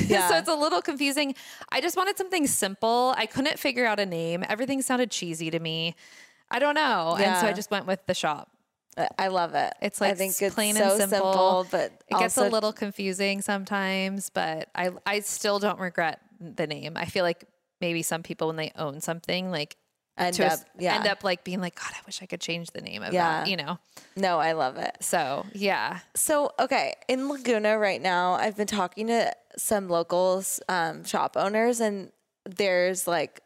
Yeah. 0.01 0.29
so 0.29 0.37
it's 0.37 0.49
a 0.49 0.55
little 0.55 0.83
confusing. 0.83 1.35
I 1.71 1.81
just 1.81 1.97
wanted 1.97 2.17
something 2.19 2.47
simple. 2.47 3.15
I 3.17 3.27
couldn't 3.27 3.59
figure 3.59 3.87
out 3.87 4.01
a 4.01 4.07
name. 4.07 4.45
Everything 4.49 4.83
sounded 4.83 5.11
cheesy 5.11 5.51
to 5.51 5.61
me. 5.61 5.95
I 6.51 6.59
don't 6.59 6.75
know. 6.75 7.17
Yeah. 7.19 7.31
And 7.31 7.41
so 7.41 7.47
I 7.47 7.53
just 7.53 7.71
went 7.71 7.87
with 7.87 8.05
the 8.07 8.15
shop. 8.15 8.51
I- 8.99 9.09
I 9.19 9.29
love 9.29 9.55
it. 9.55 9.73
It's 9.81 10.01
like 10.01 10.13
I 10.13 10.15
think 10.15 10.35
it's 10.41 10.55
plain 10.55 10.75
so 10.75 10.97
and 10.99 11.11
simple. 11.11 11.67
but 11.71 11.93
It 12.09 12.19
gets 12.19 12.37
a 12.37 12.49
little 12.49 12.73
confusing 12.73 13.41
sometimes, 13.43 14.31
but 14.31 14.69
I 14.75 14.91
I 15.07 15.21
still 15.21 15.59
don't 15.59 15.79
regret 15.81 16.21
the 16.41 16.67
name. 16.67 16.97
I 16.97 17.05
feel 17.07 17.25
like 17.25 17.45
maybe 17.81 18.03
some 18.03 18.23
people 18.23 18.49
when 18.49 18.57
they 18.57 18.73
own 18.77 19.01
something 19.01 19.51
like 19.51 19.77
end 20.19 20.35
to 20.37 20.45
up. 20.47 20.53
s- 20.53 20.65
Yeah. 20.79 20.97
end 20.97 21.07
up 21.07 21.25
like 21.25 21.45
being 21.45 21.61
like, 21.61 21.77
God, 21.77 21.93
I 21.95 22.01
wish 22.05 22.21
I 22.21 22.27
could 22.27 22.41
change 22.41 22.73
the 22.73 22.81
name 22.83 23.03
of 23.03 23.15
Yeah. 23.15 23.41
that, 23.45 23.49
you 23.49 23.57
know? 23.57 23.79
No, 24.17 24.39
I 24.39 24.53
love 24.53 24.77
it. 24.77 24.97
So 25.01 25.47
yeah. 25.55 26.01
So, 26.15 26.53
okay, 26.59 26.95
in 27.09 27.29
Laguna 27.29 27.79
right 27.79 28.03
now, 28.03 28.35
I've 28.35 28.57
been 28.57 28.67
talking 28.67 29.07
to 29.07 29.33
some 29.57 29.89
locals, 29.89 30.61
um, 30.69 31.05
shop 31.05 31.37
owners, 31.39 31.81
and 31.81 32.13
there's 32.45 33.07
like, 33.07 33.41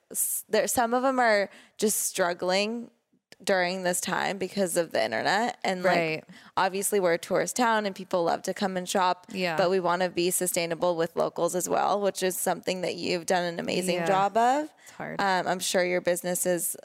there 0.49 0.67
some 0.67 0.95
of 0.95 1.03
them 1.03 1.21
are 1.21 1.49
just 1.79 2.03
struggling 2.03 2.91
during 3.43 3.83
this 3.83 4.01
time 4.01 4.39
because 4.39 4.77
of 4.77 4.93
the 4.93 5.03
internet, 5.05 5.59
and 5.65 5.83
like, 5.83 5.95
Right. 5.97 6.25
obviously 6.57 7.01
we're 7.01 7.15
a 7.15 7.19
tourist 7.19 7.57
town 7.57 7.87
and 7.87 7.95
people 7.95 8.25
love 8.25 8.43
to 8.43 8.55
come 8.55 8.77
and 8.77 8.89
shop, 8.89 9.27
Yeah. 9.33 9.57
but 9.57 9.71
we 9.71 9.81
want 9.81 10.03
to 10.03 10.09
be 10.11 10.31
sustainable 10.31 10.97
with 10.97 11.17
locals 11.17 11.55
as 11.55 11.69
well, 11.69 12.01
which 12.01 12.23
is 12.23 12.39
something 12.39 12.83
that 12.83 12.95
you've 12.97 13.27
done 13.27 13.45
an 13.45 13.59
amazing 13.59 13.97
Yeah. 13.97 14.07
job 14.07 14.37
of. 14.37 14.69
It's 14.85 14.93
hard. 14.93 15.21
Um, 15.21 15.47
I'm 15.49 15.61
sure 15.61 15.85
your 15.85 16.01
business 16.01 16.47
is 16.47 16.77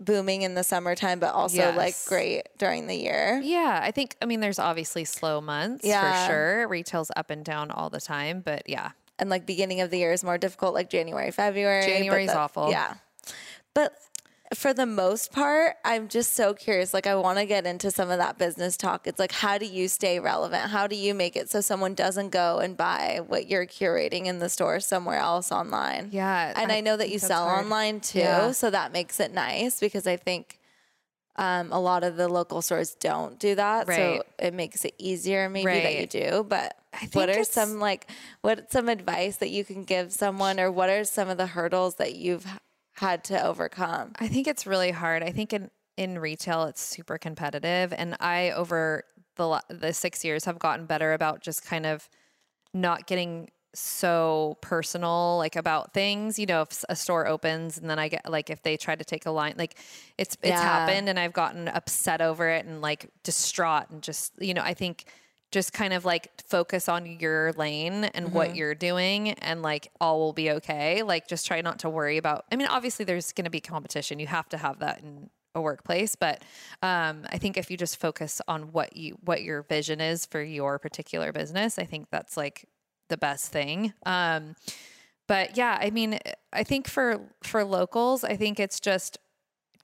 booming 0.00 0.42
in 0.42 0.54
the 0.54 0.64
summertime, 0.64 1.18
but 1.20 1.34
also 1.34 1.70
like 1.72 1.94
great 2.06 2.42
during 2.58 2.86
the 2.86 2.96
year. 2.96 3.40
Yeah, 3.44 3.80
I 3.82 3.90
think 3.90 4.16
I 4.22 4.24
mean 4.24 4.40
there's 4.40 4.58
obviously 4.58 5.04
slow 5.04 5.42
months 5.42 5.84
Yeah. 5.84 6.26
for 6.26 6.32
sure. 6.32 6.68
Retail's 6.68 7.10
up 7.16 7.28
and 7.30 7.44
down 7.44 7.70
all 7.70 7.90
the 7.90 8.00
time, 8.00 8.40
but 8.40 8.62
yeah. 8.66 8.92
and 9.18 9.28
like 9.30 9.44
beginning 9.46 9.80
of 9.82 9.90
the 9.90 9.98
year 9.98 10.12
is 10.12 10.24
more 10.24 10.38
difficult, 10.38 10.74
like 10.74 10.88
January, 10.90 11.30
February. 11.30 11.84
January's 11.86 12.28
that- 12.28 12.36
awful. 12.38 12.70
Yeah. 12.70 12.94
But 13.74 13.92
for 14.54 14.72
the 14.74 14.86
most 14.86 15.32
part, 15.32 15.76
I'm 15.84 16.08
just 16.08 16.34
so 16.34 16.54
curious. 16.54 16.92
Like, 16.94 17.06
I 17.06 17.14
want 17.16 17.38
to 17.38 17.46
get 17.46 17.66
into 17.66 17.90
some 17.90 18.10
of 18.10 18.18
that 18.18 18.38
business 18.38 18.76
talk. 18.76 19.06
It's 19.06 19.18
like, 19.18 19.32
how 19.32 19.58
do 19.58 19.66
you 19.66 19.88
stay 19.88 20.18
relevant? 20.20 20.70
How 20.70 20.86
do 20.86 20.96
you 20.96 21.14
make 21.14 21.36
it 21.36 21.50
so 21.50 21.60
someone 21.60 21.94
doesn't 21.94 22.30
go 22.30 22.58
and 22.58 22.76
buy 22.76 23.20
what 23.26 23.48
you're 23.48 23.66
curating 23.66 24.26
in 24.26 24.38
the 24.38 24.48
store 24.48 24.80
somewhere 24.80 25.18
else 25.18 25.52
online? 25.52 26.08
Yeah, 26.12 26.52
And 26.56 26.70
I, 26.72 26.80
know 26.80 26.96
that 26.96 27.10
you 27.10 27.18
sell 27.18 27.44
hard. 27.44 27.64
online 27.64 28.00
too. 28.00 28.18
Yeah. 28.20 28.52
So 28.52 28.70
that 28.70 28.92
makes 28.92 29.20
it 29.20 29.32
nice 29.32 29.80
because 29.80 30.06
I 30.06 30.16
think. 30.16 30.58
Um, 31.36 31.72
a 31.72 31.80
lot 31.80 32.04
of 32.04 32.14
the 32.16 32.28
local 32.28 32.62
stores 32.62 32.94
don't 32.94 33.40
do 33.40 33.56
that, 33.56 33.88
Right. 33.88 33.96
so 33.96 34.22
it 34.38 34.54
makes 34.54 34.84
it 34.84 34.94
easier 34.98 35.48
maybe 35.48 35.66
that 35.82 35.96
you 35.96 36.06
do. 36.06 36.46
But 36.48 36.78
I 36.92 37.08
what 37.12 37.28
are 37.28 37.42
some 37.42 37.80
like 37.80 38.08
what 38.42 38.70
some 38.70 38.88
advice 38.88 39.38
that 39.38 39.50
you 39.50 39.64
can 39.64 39.82
give 39.82 40.12
someone, 40.12 40.60
or 40.60 40.70
what 40.70 40.90
are 40.90 41.02
some 41.02 41.28
of 41.28 41.36
the 41.36 41.48
hurdles 41.48 41.96
that 41.96 42.14
you've 42.14 42.46
had 42.94 43.24
to 43.24 43.42
overcome? 43.42 44.16
I 44.18 44.28
think 44.28 44.46
it's 44.46 44.66
really 44.66 44.90
hard. 44.90 45.22
I 45.22 45.30
think 45.30 45.52
in 45.52 45.70
in 45.96 46.18
retail 46.18 46.64
it's 46.64 46.80
super 46.80 47.18
competitive 47.18 47.92
and 47.92 48.16
I 48.18 48.50
over 48.50 49.04
the 49.36 49.60
the 49.68 49.92
6 49.92 50.24
years 50.24 50.44
have 50.44 50.58
gotten 50.58 50.86
better 50.86 51.12
about 51.12 51.40
just 51.40 51.64
kind 51.64 51.86
of 51.86 52.08
not 52.74 53.06
getting 53.06 53.50
so 53.74 54.58
personal 54.62 55.36
like 55.38 55.56
about 55.56 55.94
things 55.94 56.38
you 56.38 56.46
know 56.46 56.62
if 56.62 56.84
a 56.88 56.96
store 56.96 57.26
opens 57.26 57.78
and 57.78 57.90
then 57.90 57.98
i 57.98 58.08
get 58.08 58.28
like 58.30 58.50
if 58.50 58.62
they 58.62 58.76
try 58.76 58.96
to 58.96 59.04
take 59.04 59.26
a 59.26 59.30
line 59.30 59.54
like 59.58 59.78
it's 60.18 60.36
it's 60.42 60.60
Yeah. 60.60 60.60
happened 60.60 61.08
and 61.08 61.18
i've 61.18 61.32
gotten 61.34 61.68
upset 61.68 62.20
over 62.22 62.48
it 62.50 62.66
and 62.66 62.82
like 62.82 63.10
distraught 63.24 63.90
and 63.90 64.02
just 64.02 64.32
you 64.40 64.54
know 64.54 64.62
i 64.62 64.74
think 64.74 65.06
just 65.54 65.72
kind 65.72 65.92
of 65.92 66.04
like 66.04 66.42
focus 66.44 66.88
on 66.88 67.06
your 67.06 67.52
lane 67.52 68.04
and 68.04 68.32
what 68.32 68.56
you're 68.56 68.74
doing 68.74 69.30
and 69.34 69.62
like 69.62 69.88
all 70.00 70.18
will 70.18 70.32
be 70.32 70.50
okay. 70.50 71.04
Like 71.04 71.28
just 71.28 71.46
try 71.46 71.60
not 71.60 71.78
to 71.78 71.88
worry 71.88 72.18
about 72.18 72.44
i 72.50 72.56
mean 72.56 72.66
obviously 72.66 73.04
there's 73.04 73.32
going 73.32 73.44
to 73.44 73.50
be 73.50 73.60
competition. 73.60 74.18
You 74.18 74.26
have 74.26 74.48
to 74.48 74.58
have 74.58 74.80
that 74.80 75.00
in 75.00 75.30
a 75.54 75.60
workplace 75.60 76.16
but 76.16 76.42
um, 76.82 77.24
i 77.30 77.38
think 77.38 77.56
if 77.56 77.70
you 77.70 77.76
just 77.76 78.00
focus 78.00 78.42
on 78.48 78.72
what 78.72 78.96
you 78.96 79.16
what 79.24 79.42
your 79.42 79.62
vision 79.62 80.00
is 80.00 80.26
for 80.26 80.42
your 80.42 80.80
particular 80.80 81.30
business 81.30 81.78
i 81.78 81.84
think 81.84 82.08
that's 82.10 82.36
like 82.36 82.68
the 83.08 83.16
best 83.16 83.52
thing. 83.52 83.92
Um, 84.04 84.56
but 85.28 85.56
yeah 85.56 85.78
i 85.80 85.90
mean 85.90 86.18
i 86.52 86.64
think 86.64 86.88
for 86.88 87.20
for 87.44 87.62
locals 87.62 88.24
i 88.24 88.34
think 88.34 88.58
it's 88.58 88.80
just 88.80 89.18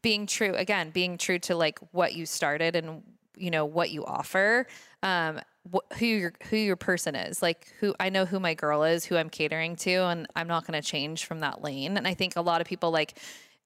being 0.03 0.27
true 0.27 0.55
again 0.57 0.91
being 0.91 1.17
true 1.17 1.39
to 1.39 1.55
like 1.55 1.79
what 1.93 2.15
you 2.15 2.27
started 2.27 2.75
and 2.75 3.03
you 3.41 3.51
know 3.51 3.65
what 3.65 3.91
you 3.91 4.05
offer. 4.05 4.67
Um 5.03 5.41
wh- 5.73 5.99
who 5.99 6.07
your 6.07 6.33
who 6.49 6.57
your 6.57 6.77
person 6.77 7.15
is. 7.15 7.43
Like 7.43 7.73
who 7.81 7.95
i 8.01 8.09
know 8.09 8.25
who 8.25 8.41
my 8.41 8.55
girl 8.55 8.85
is 8.85 9.05
who 9.05 9.17
i'm 9.17 9.31
catering 9.31 9.77
to 9.77 9.91
and 9.91 10.27
i'm 10.37 10.49
not 10.49 10.67
going 10.67 10.81
to 10.81 10.87
change 10.87 11.25
from 11.25 11.41
that 11.41 11.63
lane. 11.63 11.97
And 11.97 12.07
i 12.07 12.15
think 12.15 12.37
a 12.37 12.41
lot 12.41 12.61
of 12.61 12.67
people 12.67 12.91
like 12.91 13.19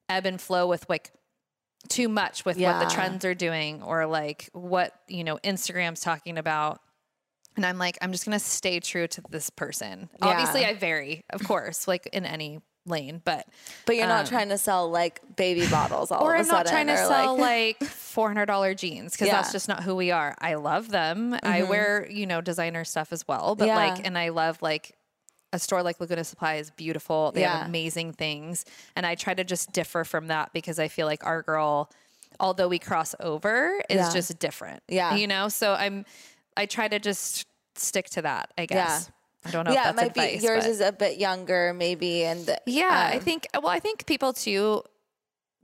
ebb 0.08 0.26
and 0.26 0.40
flow 0.40 0.66
with 0.66 0.84
like 0.88 1.12
too 1.88 2.08
much 2.08 2.44
with 2.44 2.56
what 2.58 2.88
the 2.88 2.94
trends 2.94 3.24
are 3.24 3.34
doing 3.34 3.82
or 3.82 4.06
like 4.06 4.48
what 4.52 4.94
you 5.08 5.24
know 5.24 5.38
instagram's 5.44 6.00
talking 6.00 6.38
about. 6.38 6.80
And 7.56 7.64
i'm 7.64 7.78
like 7.78 7.98
i'm 8.00 8.12
just 8.12 8.24
going 8.24 8.38
to 8.38 8.44
stay 8.44 8.80
true 8.80 9.06
to 9.06 9.22
this 9.30 9.50
person. 9.50 10.08
Obviously 10.22 10.64
i 10.64 10.74
vary 10.74 11.24
of 11.30 11.44
course 11.44 11.86
like 11.86 12.08
in 12.12 12.24
any 12.24 12.60
lane 12.86 13.22
but 13.24 13.46
But 13.86 13.96
you're 13.96 14.06
not 14.06 14.20
Um, 14.20 14.26
trying 14.26 14.48
to 14.50 14.58
sell 14.58 14.90
like 14.90 15.20
baby 15.36 15.66
bottles 15.70 16.10
all 16.10 16.22
or 16.22 16.34
of 16.34 16.40
a 16.40 16.42
I'm 16.42 16.48
not 16.48 16.66
sudden, 16.68 16.72
trying 16.72 16.86
to 16.88 16.96
sell 17.06 17.36
like 17.38 17.82
four 17.82 18.28
hundred 18.28 18.46
dollar 18.46 18.74
jeans 18.74 19.12
because 19.12 19.28
Yeah. 19.28 19.34
that's 19.34 19.52
just 19.52 19.68
not 19.68 19.82
who 19.82 19.94
we 19.96 20.10
are. 20.10 20.36
I 20.40 20.54
love 20.54 20.88
them. 20.90 21.36
I 21.42 21.62
wear 21.62 22.06
you 22.10 22.26
know 22.26 22.40
designer 22.40 22.84
stuff 22.84 23.12
as 23.12 23.26
well, 23.26 23.54
but 23.54 23.66
Yeah. 23.68 23.76
like, 23.76 24.06
and 24.06 24.16
I 24.18 24.28
love 24.28 24.60
like 24.62 24.96
a 25.52 25.58
store 25.58 25.82
like 25.82 26.00
Laguna 26.00 26.24
Supply 26.24 26.54
is 26.56 26.70
beautiful. 26.72 27.30
They 27.32 27.40
Yeah. 27.42 27.58
have 27.58 27.66
amazing 27.68 28.12
things, 28.12 28.64
and 28.96 29.06
I 29.06 29.14
try 29.14 29.34
to 29.34 29.44
just 29.44 29.72
differ 29.72 30.04
from 30.04 30.26
that 30.28 30.52
because 30.52 30.78
I 30.78 30.88
feel 30.88 31.06
like 31.06 31.24
our 31.24 31.42
girl, 31.42 31.90
although 32.40 32.68
we 32.68 32.78
cross 32.80 33.14
over, 33.20 33.80
is 33.88 34.12
just 34.12 34.38
different. 34.40 34.82
Yeah. 34.88 35.14
you 35.14 35.26
know. 35.28 35.48
So 35.48 35.72
I'm, 35.74 36.04
I 36.56 36.66
try 36.66 36.88
to 36.88 36.98
just 36.98 37.46
stick 37.76 38.06
to 38.10 38.22
that. 38.22 38.50
I 38.58 38.66
guess. 38.66 39.10
I 39.44 39.50
don't 39.50 39.64
know. 39.66 39.72
yeah, 39.72 39.90
if 39.90 39.94
it 39.94 39.96
might 39.96 40.06
advice, 40.08 40.40
be 40.40 40.46
yours 40.46 40.64
but- 40.64 40.70
is 40.70 40.80
a 40.80 40.92
bit 40.92 41.18
younger, 41.18 41.74
maybe, 41.74 42.24
and 42.24 42.58
yeah, 42.66 43.10
I 43.12 43.16
um, 43.16 43.20
think 43.22 43.46
well, 43.54 43.68
I 43.68 43.80
think 43.80 44.06
people 44.06 44.32
too 44.32 44.82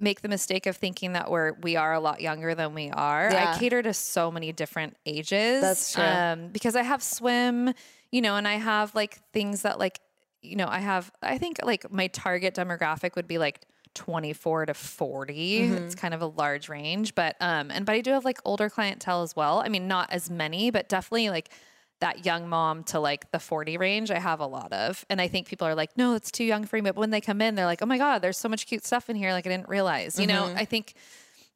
make 0.00 0.22
the 0.22 0.28
mistake 0.28 0.66
of 0.66 0.76
thinking 0.76 1.12
that 1.12 1.30
we're 1.30 1.52
we 1.60 1.76
are 1.76 1.92
a 1.92 2.00
lot 2.00 2.20
younger 2.20 2.54
than 2.54 2.74
we 2.74 2.90
are. 2.90 3.28
Yeah. 3.30 3.52
I 3.52 3.58
cater 3.58 3.82
to 3.82 3.92
so 3.92 4.30
many 4.30 4.52
different 4.52 4.96
ages. 5.06 5.60
That's 5.60 5.92
true. 5.92 6.02
Um, 6.02 6.48
because 6.48 6.74
I 6.74 6.82
have 6.82 7.02
swim, 7.02 7.72
you 8.10 8.22
know, 8.22 8.36
and 8.36 8.48
I 8.48 8.54
have 8.54 8.94
like 8.94 9.20
things 9.32 9.62
that 9.62 9.78
like, 9.78 10.00
you 10.40 10.56
know, 10.56 10.66
I 10.68 10.78
have 10.80 11.12
I 11.22 11.38
think 11.38 11.58
like 11.62 11.92
my 11.92 12.06
target 12.08 12.54
demographic 12.54 13.14
would 13.14 13.28
be 13.28 13.38
like 13.38 13.60
24 13.94 14.66
to 14.66 14.74
40. 14.74 15.60
Mm-hmm. 15.60 15.74
It's 15.84 15.94
kind 15.94 16.14
of 16.14 16.22
a 16.22 16.26
large 16.26 16.68
range, 16.68 17.14
but 17.14 17.36
um 17.40 17.70
and 17.70 17.84
but 17.84 17.94
I 17.94 18.00
do 18.00 18.12
have 18.12 18.24
like 18.24 18.38
older 18.44 18.70
clientele 18.70 19.22
as 19.22 19.36
well. 19.36 19.60
I 19.64 19.68
mean, 19.68 19.86
not 19.86 20.10
as 20.10 20.30
many, 20.30 20.70
but 20.70 20.88
definitely 20.88 21.28
like 21.30 21.50
that 22.00 22.24
young 22.24 22.48
mom 22.48 22.82
to 22.84 22.98
like 22.98 23.30
the 23.30 23.38
40 23.38 23.76
range, 23.76 24.10
I 24.10 24.18
have 24.18 24.40
a 24.40 24.46
lot 24.46 24.72
of. 24.72 25.04
And 25.10 25.20
I 25.20 25.28
think 25.28 25.46
people 25.48 25.66
are 25.66 25.74
like, 25.74 25.96
no, 25.96 26.14
it's 26.14 26.30
too 26.30 26.44
young 26.44 26.64
for 26.64 26.76
me. 26.76 26.82
But 26.82 26.96
when 26.96 27.10
they 27.10 27.20
come 27.20 27.40
in, 27.40 27.54
they're 27.54 27.66
like, 27.66 27.82
oh 27.82 27.86
my 27.86 27.98
God, 27.98 28.20
there's 28.22 28.38
so 28.38 28.48
much 28.48 28.66
cute 28.66 28.84
stuff 28.84 29.10
in 29.10 29.16
here. 29.16 29.32
Like 29.32 29.46
I 29.46 29.50
didn't 29.50 29.68
realize, 29.68 30.18
you 30.18 30.26
Mm-hmm. 30.26 30.54
know, 30.54 30.54
I 30.58 30.64
think 30.64 30.94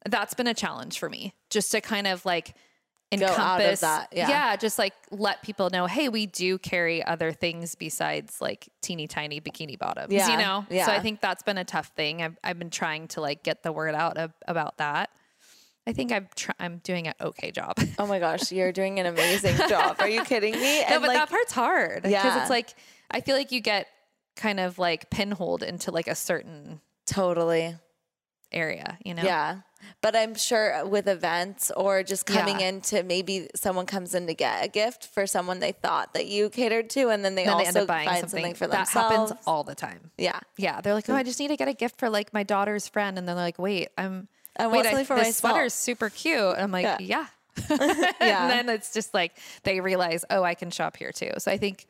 that's 0.07 0.33
been 0.35 0.47
a 0.47 0.53
challenge 0.53 0.99
for 0.99 1.09
me 1.09 1.33
just 1.49 1.71
to 1.71 1.81
kind 1.81 2.05
of 2.05 2.23
like 2.25 2.55
encompass 3.11 3.81
of 3.81 3.81
that, 3.81 4.07
yeah. 4.11 4.55
just 4.55 4.77
like 4.77 4.93
let 5.11 5.41
people 5.41 5.69
know, 5.69 5.85
hey, 5.85 6.09
we 6.09 6.25
do 6.25 6.57
carry 6.57 7.03
other 7.03 7.31
things 7.31 7.75
besides 7.75 8.41
like 8.41 8.67
teeny 8.81 9.07
tiny 9.07 9.39
bikini 9.39 9.77
bottoms, 9.79 10.11
Yeah, 10.11 10.29
you 10.31 10.37
know? 10.37 10.65
So. 10.85 10.91
I 10.91 10.99
think 10.99 11.21
that's 11.21 11.43
been 11.43 11.57
a 11.57 11.63
tough 11.63 11.91
thing. 11.95 12.21
I've, 12.21 12.37
I've 12.43 12.59
been 12.59 12.69
trying 12.71 13.07
to 13.09 13.21
like 13.21 13.43
get 13.43 13.63
the 13.63 13.71
word 13.71 13.95
out 13.95 14.17
ab- 14.17 14.33
about 14.47 14.77
that. 14.77 15.09
I 15.87 15.93
think 15.93 16.11
I'm 16.11 16.27
tr- 16.35 16.51
I'm 16.59 16.77
doing 16.79 17.07
an 17.07 17.13
okay 17.21 17.51
job. 17.51 17.75
Oh 17.99 18.07
my 18.07 18.19
gosh, 18.19 18.51
you're 18.51 18.71
doing 18.71 18.99
an 18.99 19.05
amazing 19.05 19.55
job. 19.69 19.97
Are 19.99 20.09
you 20.09 20.23
kidding 20.23 20.53
me? 20.53 20.81
no, 20.89 20.99
but 20.99 21.07
like, 21.09 21.17
that 21.17 21.29
part's 21.29 21.51
hard 21.53 21.95
because 22.03 22.11
Yeah. 22.11 22.41
it's 22.41 22.49
like 22.49 22.73
I 23.11 23.21
feel 23.21 23.35
like 23.35 23.51
you 23.51 23.61
get 23.61 23.87
kind 24.35 24.59
of 24.59 24.79
like 24.79 25.09
pinholed 25.09 25.61
into 25.63 25.91
like 25.91 26.07
a 26.07 26.15
certain 26.15 26.81
totally. 27.05 27.75
area, 28.51 28.97
you 29.03 29.13
know? 29.13 29.23
Yeah. 29.23 29.57
But 30.01 30.15
I'm 30.15 30.33
sure 30.35 30.85
with 30.85 31.07
events 31.07 31.71
or 31.75 32.01
just 32.03 32.25
coming 32.25 32.59
Yeah. 32.59 32.69
into 32.69 33.03
maybe 33.03 33.47
someone 33.55 33.85
comes 33.85 34.15
in 34.15 34.25
to 34.27 34.33
get 34.33 34.63
a 34.65 34.67
gift 34.67 35.05
for 35.07 35.27
someone 35.27 35.59
they 35.59 35.73
thought 35.73 36.13
that 36.15 36.25
you 36.27 36.49
catered 36.49 36.89
to, 36.91 37.09
and 37.09 37.23
then 37.23 37.35
they 37.35 37.43
Then 37.45 37.53
also 37.53 37.63
they 37.63 37.67
end 37.67 37.77
up 37.77 37.87
buying 37.87 38.07
find 38.09 38.19
something, 38.21 38.43
something, 38.43 38.55
for 38.55 38.67
that 38.67 38.87
themselves. 38.87 39.15
happens 39.31 39.43
all 39.45 39.63
the 39.63 39.75
time. 39.75 40.11
Yeah. 40.17 40.39
Yeah, 40.57 40.81
they're 40.81 40.93
like, 40.95 41.07
oh, 41.09 41.13
hmm. 41.13 41.19
I 41.19 41.23
just 41.23 41.39
need 41.39 41.49
to 41.49 41.57
get 41.57 41.67
a 41.67 41.73
gift 41.73 41.99
for 41.99 42.09
like 42.09 42.33
my 42.33 42.43
daughter's 42.43 42.87
friend, 42.87 43.17
and 43.19 43.27
then 43.27 43.35
they're 43.35 43.45
like, 43.45 43.59
wait, 43.59 43.89
I'm. 43.97 44.27
I 44.57 44.67
wait, 44.67 44.75
want 44.77 44.87
something 44.87 45.05
for 45.05 45.15
this 45.15 45.27
myself. 45.27 45.53
sweater's 45.53 45.73
super 45.73 46.09
cute. 46.09 46.39
And 46.39 46.61
I'm 46.61 46.71
like, 46.71 46.83
Yeah. 46.83 46.97
yeah. 46.99 47.25
Yeah. 47.69 48.07
and 48.19 48.49
then 48.51 48.69
it's 48.69 48.93
just 48.93 49.13
like 49.13 49.37
they 49.63 49.79
realize, 49.79 50.25
oh, 50.29 50.43
I 50.43 50.55
can 50.55 50.71
shop 50.71 50.97
here 50.97 51.11
too. 51.11 51.31
So 51.37 51.51
I 51.51 51.57
think, 51.57 51.85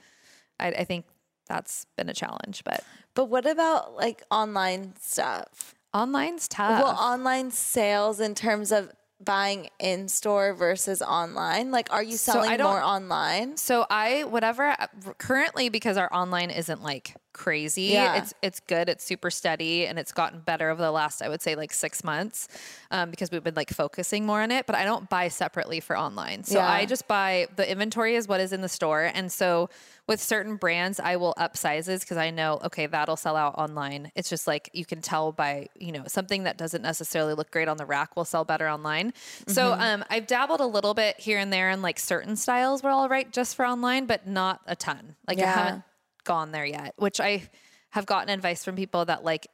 I, 0.60 0.68
I 0.68 0.84
think 0.84 1.06
that's 1.48 1.86
been 1.96 2.10
a 2.10 2.14
challenge, 2.14 2.64
but 2.64 2.84
But 3.14 3.26
what 3.26 3.46
about 3.46 3.96
like 3.96 4.24
online 4.32 4.94
stuff? 5.00 5.74
online's 5.94 6.48
tough. 6.48 6.84
Well, 6.84 6.96
online 6.96 7.52
sales 7.52 8.20
in 8.20 8.36
terms 8.36 8.72
of 8.74 8.92
buying 9.24 9.70
in 9.80 10.10
store 10.10 10.54
versus 10.54 11.02
online. 11.02 11.72
Like, 11.72 11.88
are 11.94 12.04
you 12.04 12.18
So 12.18 12.34
selling 12.34 12.58
don't- 12.58 12.68
more 12.70 12.82
online? 12.82 13.56
So 13.58 13.86
I 13.90 14.26
whatever 14.26 14.64
uh, 14.78 14.88
currently 15.18 15.70
because 15.70 15.96
our 15.98 16.12
online 16.14 16.50
isn't 16.52 16.84
like 16.84 17.16
crazy. 17.36 17.84
Yeah. 17.94 18.16
It's 18.18 18.34
it's 18.42 18.60
good. 18.62 18.88
It's 18.90 19.04
super 19.04 19.30
steady 19.30 19.86
and 19.86 20.00
it's 20.00 20.12
gotten 20.12 20.40
better 20.40 20.70
over 20.70 20.82
the 20.82 20.92
last 20.92 21.22
I 21.22 21.30
would 21.30 21.42
say 21.42 21.56
like 21.56 21.74
six 21.74 22.04
months 22.04 22.48
um, 22.92 23.12
because 23.12 23.30
we've 23.30 23.44
been 23.44 23.54
like 23.56 23.70
focusing 23.70 24.26
more 24.26 24.42
on 24.42 24.52
it. 24.52 24.66
But 24.66 24.76
I 24.76 24.86
don't 24.86 25.10
buy 25.10 25.28
separately 25.28 25.80
for 25.82 25.98
online. 25.98 26.44
So 26.46 26.60
Yeah. 26.60 26.70
I 26.72 26.86
just 26.86 27.08
buy 27.08 27.48
the 27.58 27.70
inventory 27.70 28.16
is 28.16 28.28
what 28.28 28.40
is 28.40 28.54
in 28.54 28.62
the 28.62 28.70
store. 28.70 29.04
And 29.14 29.32
so 29.32 29.70
with 30.08 30.22
certain 30.22 30.56
brands, 30.56 31.00
I 31.00 31.16
will 31.18 31.34
up 31.38 31.58
sizes 31.58 32.02
because 32.02 32.18
I 32.18 32.30
know 32.30 32.60
okay 32.64 32.86
that'll 32.86 33.18
sell 33.18 33.36
out 33.36 33.56
online. 33.58 34.12
It's 34.16 34.30
just 34.30 34.48
like 34.48 34.70
you 34.74 34.86
can 34.86 35.02
tell 35.02 35.32
by 35.32 35.68
you 35.78 35.92
know 35.92 36.04
something 36.08 36.44
that 36.44 36.58
doesn't 36.58 36.82
necessarily 36.82 37.34
look 37.34 37.52
great 37.52 37.68
on 37.68 37.78
the 37.78 37.86
rack 37.86 38.16
will 38.16 38.26
sell 38.26 38.46
better 38.46 38.68
online. 38.70 39.14
So 39.48 39.72
Mm-hmm. 39.72 39.82
um, 39.82 40.06
I've 40.10 40.28
dabbled 40.28 40.62
a 40.62 40.66
little 40.66 40.94
bit 40.94 41.20
here 41.20 41.38
and 41.40 41.52
there 41.52 41.70
in 41.72 41.82
like 41.82 42.00
certain 42.00 42.36
styles 42.36 42.82
were 42.84 42.92
all 42.92 43.10
right 43.10 43.30
just 43.32 43.56
for 43.56 43.66
online, 43.66 44.06
but 44.06 44.26
not 44.28 44.62
a 44.68 44.76
ton. 44.76 45.16
Like 45.28 45.38
I 45.40 45.42
Yeah. 45.42 45.54
haven't 45.54 45.84
gone 46.26 46.52
there 46.52 46.66
yet, 46.66 46.94
which 46.98 47.20
I 47.22 47.44
have 47.92 48.06
gotten 48.06 48.30
advice 48.30 48.66
from 48.66 48.76
people 48.76 49.06
that 49.06 49.24
like 49.24 49.48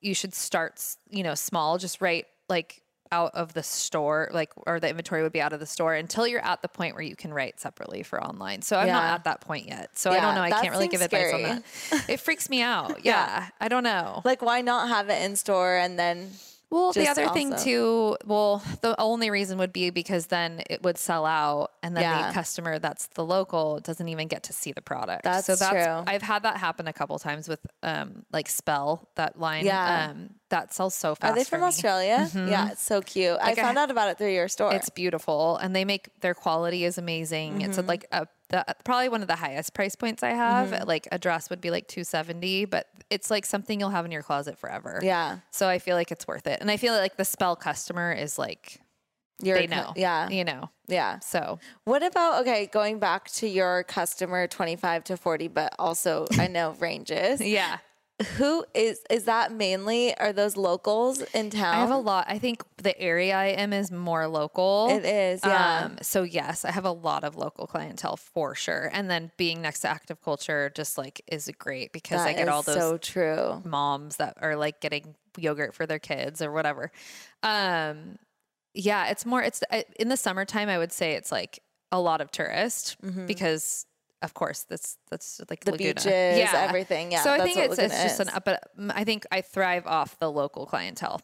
you 0.00 0.14
should 0.14 0.34
start, 0.34 0.80
you 1.10 1.24
know, 1.24 1.34
small, 1.34 1.78
just 1.78 2.00
right 2.00 2.26
like 2.48 2.82
out 3.12 3.34
of 3.34 3.54
the 3.54 3.62
store, 3.62 4.30
like 4.32 4.52
or 4.66 4.78
the 4.80 4.88
inventory 4.88 5.22
would 5.22 5.32
be 5.32 5.40
out 5.40 5.52
of 5.52 5.60
the 5.60 5.66
store 5.66 5.94
until 5.94 6.26
you're 6.26 6.44
at 6.44 6.62
the 6.62 6.68
point 6.68 6.94
where 6.94 7.02
you 7.02 7.16
can 7.16 7.32
write 7.32 7.58
separately 7.60 8.02
for 8.02 8.22
online. 8.22 8.62
So 8.62 8.76
I'm 8.76 8.88
not 8.88 9.04
at 9.14 9.24
that 9.24 9.40
point 9.40 9.66
yet. 9.66 9.98
So 9.98 10.10
I 10.10 10.20
don't 10.20 10.34
know. 10.34 10.42
I 10.42 10.50
can't 10.50 10.70
really 10.70 10.88
give 10.88 11.00
seems 11.00 11.12
advice 11.12 11.34
on 11.34 11.42
that. 11.42 12.10
It 12.10 12.20
freaks 12.20 12.48
me 12.48 12.62
out. 12.62 13.00
Yeah. 13.04 13.48
I 13.60 13.68
don't 13.68 13.84
know. 13.84 14.20
Like, 14.24 14.42
why 14.42 14.62
not 14.62 14.88
have 14.88 15.08
it 15.08 15.22
in 15.22 15.36
store 15.36 15.76
and 15.76 15.98
then? 15.98 16.30
Well, 16.68 16.92
the 16.92 17.06
other 17.08 17.28
thing 17.28 17.54
too, 17.56 18.16
well, 18.26 18.60
the 18.82 19.00
only 19.00 19.30
reason 19.30 19.56
would 19.58 19.72
be 19.72 19.90
because 19.90 20.26
then 20.26 20.62
it 20.68 20.82
would 20.82 20.98
sell 20.98 21.24
out 21.24 21.70
and 21.82 21.96
then 21.96 22.02
Yeah. 22.02 22.26
the 22.28 22.34
customer 22.34 22.78
that's 22.80 23.06
the 23.08 23.24
local 23.24 23.78
doesn't 23.80 24.08
even 24.08 24.26
get 24.26 24.42
to 24.44 24.52
see 24.52 24.72
the 24.72 24.82
product. 24.82 25.22
That's 25.22 25.46
so 25.46 25.54
that's 25.54 25.70
true. 25.70 26.04
I've 26.06 26.22
had 26.22 26.42
that 26.42 26.56
happen 26.56 26.88
a 26.88 26.92
couple 26.92 27.16
times 27.20 27.48
with 27.48 27.60
um 27.84 28.24
like 28.32 28.48
Spell, 28.48 29.08
that 29.14 29.38
line. 29.38 29.64
Yeah. 29.64 30.08
Um 30.10 30.30
that 30.48 30.72
sells 30.74 30.94
so 30.94 31.14
fast. 31.14 31.32
Are 31.32 31.34
they 31.36 31.44
from. 31.44 31.62
Australia? 31.62 32.28
Yeah, 32.34 32.70
it's 32.72 32.82
so 32.82 33.00
cute. 33.00 33.36
I 33.40 33.46
Like 33.50 33.58
I- 33.58 33.62
found 33.62 33.78
out 33.78 33.90
about 33.90 34.08
it 34.10 34.18
through 34.18 34.32
your 34.32 34.48
store. 34.48 34.72
It's 34.74 34.90
beautiful 34.90 35.56
and 35.58 35.74
they 35.74 35.84
make 35.84 36.08
their 36.20 36.34
quality 36.34 36.84
is 36.84 36.98
amazing. 36.98 37.62
It's 37.62 37.78
Mm-hmm. 37.78 37.84
a, 37.86 37.88
like 37.88 38.06
a 38.12 38.26
the, 38.48 38.64
probably 38.84 39.08
one 39.08 39.22
of 39.22 39.28
the 39.28 39.36
highest 39.36 39.74
price 39.74 39.96
points 39.96 40.22
I 40.22 40.30
have. 40.30 40.70
Mm-hmm. 40.70 40.86
Like 40.88 41.08
a 41.10 41.18
dress 41.18 41.50
would 41.50 41.60
be 41.60 41.70
like 41.70 41.88
270, 41.88 42.66
but 42.66 42.86
it's 43.10 43.30
like 43.30 43.44
something 43.46 43.80
you'll 43.80 43.90
have 43.90 44.04
in 44.04 44.10
your 44.12 44.22
closet 44.22 44.58
forever. 44.58 45.00
yeah, 45.02 45.38
So 45.50 45.68
I 45.68 45.78
feel 45.78 45.96
like 45.96 46.12
it's 46.12 46.26
worth 46.28 46.46
it. 46.46 46.60
And 46.60 46.70
I 46.70 46.76
feel 46.76 46.94
like 46.94 47.16
the 47.16 47.24
Spell 47.24 47.56
customer 47.56 48.12
is 48.12 48.38
like 48.38 48.80
they 49.40 49.66
know. 49.66 49.92
Yeah, 49.96 50.28
You 50.30 50.44
know. 50.44 50.70
yeah. 50.86 51.18
So 51.18 51.58
What 51.84 52.02
about 52.02 52.40
okay? 52.42 52.66
Going 52.72 52.98
back 52.98 53.30
to 53.32 53.46
your 53.46 53.82
customer, 53.84 54.46
twenty-five 54.46 55.04
to 55.04 55.16
forty, 55.18 55.48
but 55.48 55.74
also 55.78 56.26
I 56.38 56.46
know 56.46 56.74
ranges. 56.80 57.40
yeah. 57.44 57.78
Who 58.36 58.64
is 58.72 59.02
is 59.10 59.24
that 59.24 59.52
mainly? 59.52 60.16
Are 60.16 60.32
those 60.32 60.56
locals 60.56 61.20
in 61.34 61.50
town? 61.50 61.74
I 61.74 61.80
have 61.80 61.90
a 61.90 61.98
lot. 61.98 62.24
I 62.28 62.38
think 62.38 62.62
the 62.78 62.98
area 62.98 63.36
I 63.36 63.48
am 63.48 63.74
is 63.74 63.90
more 63.90 64.26
local. 64.26 64.88
It 64.90 65.04
is, 65.04 65.40
yeah. 65.44 65.84
Um, 65.84 65.98
so 66.00 66.22
yes, 66.22 66.64
I 66.64 66.70
have 66.70 66.86
a 66.86 66.92
lot 66.92 67.24
of 67.24 67.36
local 67.36 67.66
clientele 67.66 68.16
for 68.16 68.54
sure. 68.54 68.88
And 68.90 69.10
then 69.10 69.32
being 69.36 69.60
next 69.60 69.80
to 69.80 69.88
active 69.88 70.22
culture 70.22 70.72
just 70.74 70.96
like 70.96 71.20
is 71.26 71.50
great 71.58 71.92
because 71.92 72.22
I 72.22 72.32
get 72.32 72.48
all 72.48 72.62
those 72.62 72.76
so 72.76 72.96
true. 72.96 73.60
moms 73.66 74.16
that 74.16 74.38
are 74.40 74.56
like 74.56 74.80
getting 74.80 75.14
yogurt 75.36 75.74
for 75.74 75.84
their 75.84 75.98
kids 75.98 76.40
or 76.40 76.50
whatever. 76.52 76.90
Um, 77.42 78.16
yeah, 78.72 79.08
it's 79.08 79.26
more. 79.26 79.42
It's 79.42 79.62
in 79.98 80.08
the 80.08 80.16
summertime. 80.16 80.70
I 80.70 80.78
would 80.78 80.92
say 80.92 81.12
it's 81.12 81.30
like 81.30 81.60
a 81.92 82.00
lot 82.00 82.22
of 82.22 82.30
tourists 82.30 82.96
because. 83.26 83.84
Of 84.22 84.32
course, 84.34 84.64
that's 84.68 84.96
that's 85.10 85.40
like. 85.50 85.64
The 85.64 85.72
Laguna. 85.72 85.94
beaches, 85.94 86.50
everything. 86.54 87.12
Yeah, 87.12 87.22
so 87.22 87.32
I 87.32 87.40
think 87.40 87.58
it's, 87.58 87.78
it's 87.78 88.02
just 88.02 88.20
an 88.20 88.30
up. 88.30 88.44
But 88.44 88.62
I 88.90 89.04
think 89.04 89.26
I 89.30 89.42
thrive 89.42 89.86
off 89.86 90.18
the 90.18 90.30
local 90.32 90.64
clientele. 90.66 91.20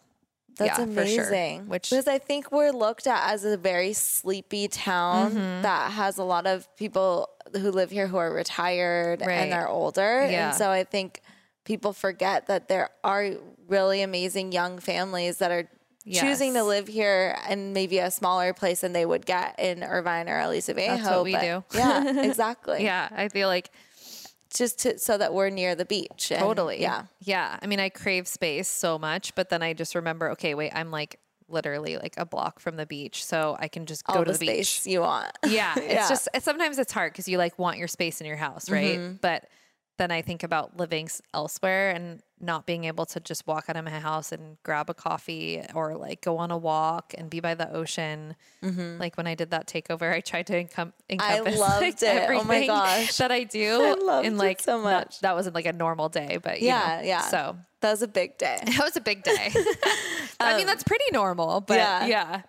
That's 0.58 0.78
yeah, 0.78 0.84
for 0.84 1.06
sure. 1.06 1.24
amazing. 1.28 1.68
Which 1.68 1.88
because 1.88 2.06
I 2.06 2.18
think 2.18 2.52
we're 2.52 2.70
looked 2.72 3.06
at 3.06 3.32
as 3.32 3.44
a 3.46 3.56
very 3.56 3.94
sleepy 3.94 4.68
town 4.68 5.30
Mm-hmm. 5.32 5.62
that 5.62 5.92
has 5.92 6.18
a 6.18 6.24
lot 6.24 6.46
of 6.46 6.68
people 6.76 7.30
who 7.54 7.70
live 7.70 7.90
here 7.90 8.06
who 8.06 8.18
are 8.18 8.30
retired 8.32 9.22
Right. 9.22 9.32
and 9.32 9.54
are 9.54 9.66
older. 9.66 10.26
Yeah. 10.30 10.48
And 10.50 10.56
so 10.58 10.70
I 10.70 10.84
think 10.84 11.22
people 11.64 11.94
forget 11.94 12.46
that 12.48 12.68
there 12.68 12.90
are 13.02 13.30
really 13.68 14.02
amazing 14.02 14.52
young 14.52 14.78
families 14.78 15.38
that 15.38 15.50
are 15.50 15.68
choosing 16.10 16.54
to 16.54 16.62
live 16.64 16.88
here 16.88 17.36
in 17.48 17.72
maybe 17.72 17.98
a 17.98 18.10
smaller 18.10 18.52
place 18.52 18.80
than 18.80 18.92
they 18.92 19.06
would 19.06 19.24
get 19.26 19.58
in 19.58 19.82
Irvine 19.82 20.28
or 20.28 20.38
Aliso 20.40 20.74
Viejo. 20.74 20.96
That's 20.96 21.08
what 21.08 21.24
we 21.24 21.32
do. 21.38 21.64
Yeah, 21.74 22.22
exactly. 22.24 22.84
yeah, 22.84 23.08
I 23.10 23.28
feel 23.28 23.48
like 23.48 23.70
Just 24.54 24.80
to, 24.80 24.98
so 24.98 25.16
that 25.18 25.32
we're 25.32 25.50
near 25.50 25.74
the 25.74 25.84
beach. 25.84 26.30
and- 26.30 26.40
totally. 26.40 26.80
Yeah. 26.80 27.04
yeah. 27.20 27.58
I 27.62 27.66
mean, 27.66 27.80
I 27.80 27.88
crave 27.88 28.26
space 28.28 28.68
so 28.68 28.98
much, 28.98 29.34
but 29.34 29.48
then 29.48 29.62
I 29.62 29.72
just 29.72 29.94
remember, 29.94 30.30
okay, 30.32 30.54
wait, 30.54 30.72
I'm 30.74 30.90
like 30.90 31.18
literally 31.48 31.96
like 31.98 32.14
a 32.16 32.24
block 32.24 32.60
from 32.60 32.76
the 32.76 32.86
beach, 32.86 33.24
so 33.24 33.56
I 33.58 33.68
can 33.68 33.84
just 33.86 34.04
go 34.04 34.14
All 34.14 34.24
to 34.24 34.32
the, 34.32 34.38
the, 34.38 34.46
beach. 34.46 34.66
space 34.80 34.86
you 34.86 35.00
want. 35.00 35.30
Yeah, 35.46 35.72
it's 35.76 35.92
Yeah. 35.92 36.08
just 36.08 36.28
it's, 36.34 36.44
sometimes 36.44 36.78
it's 36.78 36.92
hard 36.92 37.12
because 37.12 37.28
you 37.28 37.38
like 37.38 37.58
want 37.58 37.78
your 37.78 37.88
space 37.88 38.20
in 38.20 38.26
your 38.26 38.36
house, 38.36 38.70
right? 38.70 38.98
Mm-hmm. 38.98 39.16
But 39.20 39.44
then 39.98 40.10
I 40.10 40.22
think 40.22 40.42
about 40.42 40.76
living 40.76 41.08
elsewhere 41.34 41.90
and 41.90 42.22
not 42.40 42.66
being 42.66 42.84
able 42.84 43.06
to 43.06 43.20
just 43.20 43.46
walk 43.46 43.66
out 43.68 43.76
of 43.76 43.84
my 43.84 43.90
house 43.90 44.32
and 44.32 44.56
grab 44.64 44.90
a 44.90 44.94
coffee 44.94 45.62
or 45.74 45.96
like 45.96 46.22
go 46.22 46.38
on 46.38 46.50
a 46.50 46.56
walk 46.56 47.14
and 47.16 47.30
be 47.30 47.38
by 47.40 47.54
the 47.54 47.70
ocean. 47.72 48.34
Mm-hmm. 48.62 48.98
Like 48.98 49.16
when 49.16 49.26
I 49.26 49.34
did 49.34 49.50
that 49.50 49.66
takeover, 49.68 50.12
I 50.12 50.20
tried 50.20 50.46
to 50.48 50.64
encom- 50.64 50.92
encompass 51.08 51.58
loved 51.58 51.82
like, 51.82 52.02
it. 52.02 52.30
Oh 52.30 52.42
my 52.44 52.66
gosh. 52.66 53.16
that 53.18 53.30
I 53.30 53.44
do. 53.44 53.80
I 53.82 53.92
loved 53.94 54.26
it 54.26 54.32
like 54.32 54.60
so 54.60 54.78
not- 54.80 54.82
much. 54.82 55.20
that 55.20 55.34
wasn't 55.34 55.54
like 55.54 55.66
a 55.66 55.72
normal 55.72 56.08
day, 56.08 56.38
but 56.42 56.60
you 56.60 56.68
Yeah, 56.68 57.00
know, 57.00 57.06
yeah. 57.06 57.20
So 57.28 57.56
That 57.80 57.90
was 57.92 58.02
a 58.02 58.08
big 58.08 58.38
day. 58.38 58.58
that 58.64 58.80
was 58.82 58.96
a 58.96 59.00
big 59.00 59.22
day. 59.22 59.52
I 60.40 60.56
mean, 60.56 60.66
that's 60.66 60.82
pretty 60.84 61.04
normal, 61.12 61.60
but 61.60 61.76
yeah. 61.76 62.06
yeah. 62.06 62.42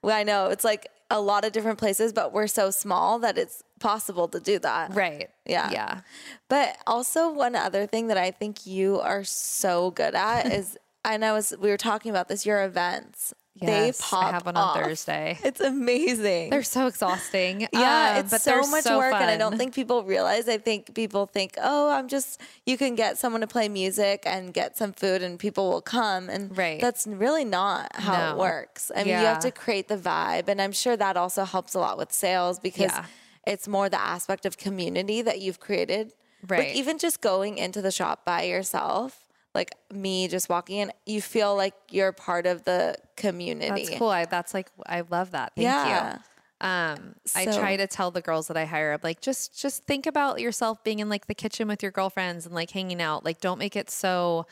Well, 0.00 0.16
I 0.16 0.22
know 0.22 0.46
it's 0.46 0.64
like 0.64 0.88
a 1.10 1.20
lot 1.20 1.44
of 1.44 1.52
different 1.52 1.78
places, 1.78 2.12
but 2.12 2.32
we're 2.32 2.46
so 2.46 2.70
small 2.70 3.18
that 3.18 3.36
it's 3.36 3.62
possible 3.84 4.26
to 4.34 4.40
do 4.40 4.56
that. 4.68 4.94
Right. 4.94 5.28
Yeah. 5.46 5.70
Yeah. 5.78 6.00
But 6.48 6.70
also, 6.86 7.20
one 7.32 7.54
other 7.54 7.86
thing 7.86 8.04
that 8.08 8.18
I 8.28 8.30
think 8.40 8.66
you 8.66 8.98
are 9.00 9.24
so 9.24 9.90
good 10.00 10.14
at 10.14 10.42
is 10.58 10.76
and 11.04 11.24
I 11.24 11.32
was 11.32 11.46
we 11.64 11.68
were 11.68 11.82
talking 11.90 12.10
about 12.14 12.26
this. 12.28 12.46
Your 12.46 12.64
events, 12.64 13.34
Yes, 13.56 14.10
they 14.10 14.16
I 14.16 14.30
have 14.32 14.46
one 14.46 14.56
off. 14.56 14.76
on 14.76 14.82
Thursday. 14.82 15.38
It's 15.48 15.60
amazing. 15.60 16.50
They're 16.50 16.64
so 16.78 16.86
exhausting. 16.88 17.54
yeah, 17.72 18.14
um, 18.18 18.24
it's 18.24 18.42
so 18.42 18.66
much 18.74 18.82
so 18.84 18.98
work, 18.98 19.14
and 19.14 19.30
I 19.30 19.36
don't 19.36 19.56
think 19.60 19.74
people 19.74 20.02
realize. 20.02 20.48
I 20.48 20.58
think 20.58 20.80
people 20.94 21.26
think, 21.26 21.50
oh, 21.62 21.90
I'm 21.96 22.08
just 22.08 22.40
you 22.66 22.76
can 22.82 22.94
get 22.96 23.18
someone 23.18 23.42
to 23.42 23.46
play 23.56 23.68
music 23.68 24.22
and 24.26 24.52
get 24.60 24.76
some 24.80 24.92
food, 24.92 25.22
and 25.22 25.38
people 25.38 25.64
will 25.70 25.82
come, 25.98 26.28
and 26.34 26.42
Right. 26.56 26.80
that's 26.80 27.06
really 27.06 27.44
not 27.44 27.94
how 28.06 28.32
it 28.32 28.38
works. 28.38 28.90
I 28.96 28.98
mean, 29.04 29.08
you 29.20 29.26
have 29.32 29.44
to 29.48 29.52
create 29.64 29.86
the 29.94 29.98
vibe, 29.98 30.48
and 30.50 30.58
I'm 30.64 30.72
sure 30.72 30.96
that 30.96 31.16
also 31.16 31.44
helps 31.44 31.74
a 31.74 31.80
lot 31.86 31.94
with 31.98 32.12
sales 32.12 32.58
because 32.58 32.92
Yeah. 32.96 33.04
It's 33.46 33.66
more 33.68 33.88
the 33.88 34.00
aspect 34.00 34.46
of 34.46 34.56
community 34.58 35.22
that 35.22 35.40
you've 35.40 35.60
created. 35.60 36.12
Right. 36.46 36.68
Like 36.68 36.76
even 36.76 36.98
just 36.98 37.20
going 37.20 37.58
into 37.58 37.80
the 37.82 37.90
shop 37.90 38.24
by 38.24 38.42
yourself. 38.42 39.20
Like 39.54 39.76
me 39.92 40.26
just 40.26 40.48
walking 40.48 40.78
in, 40.78 40.92
you 41.06 41.22
feel 41.22 41.54
like 41.54 41.74
you're 41.90 42.10
part 42.10 42.44
of 42.46 42.64
the 42.64 42.96
community. 43.16 43.84
That's 43.86 43.98
cool. 43.98 44.08
I, 44.08 44.24
that's 44.24 44.52
like 44.52 44.68
I 44.84 45.02
love 45.02 45.30
that. 45.30 45.52
Thank 45.54 45.64
Yeah. 45.66 46.14
you. 46.14 46.18
Um, 46.60 47.14
I 47.36 47.44
try 47.44 47.76
to 47.76 47.86
tell 47.86 48.10
the 48.10 48.20
girls 48.22 48.48
that 48.48 48.56
I 48.56 48.64
hire, 48.64 48.92
I'm 48.92 49.00
like, 49.04 49.20
just 49.20 49.60
just 49.60 49.84
think 49.84 50.06
about 50.06 50.40
yourself 50.40 50.82
being 50.82 50.98
in 50.98 51.08
like 51.08 51.26
the 51.26 51.34
kitchen 51.34 51.68
with 51.68 51.82
your 51.82 51.92
girlfriends 51.92 52.46
and 52.46 52.54
like 52.54 52.70
hanging 52.70 53.00
out. 53.00 53.24
Like, 53.24 53.40
don't 53.40 53.58
make 53.58 53.76
it 53.76 53.90
so. 53.90 54.46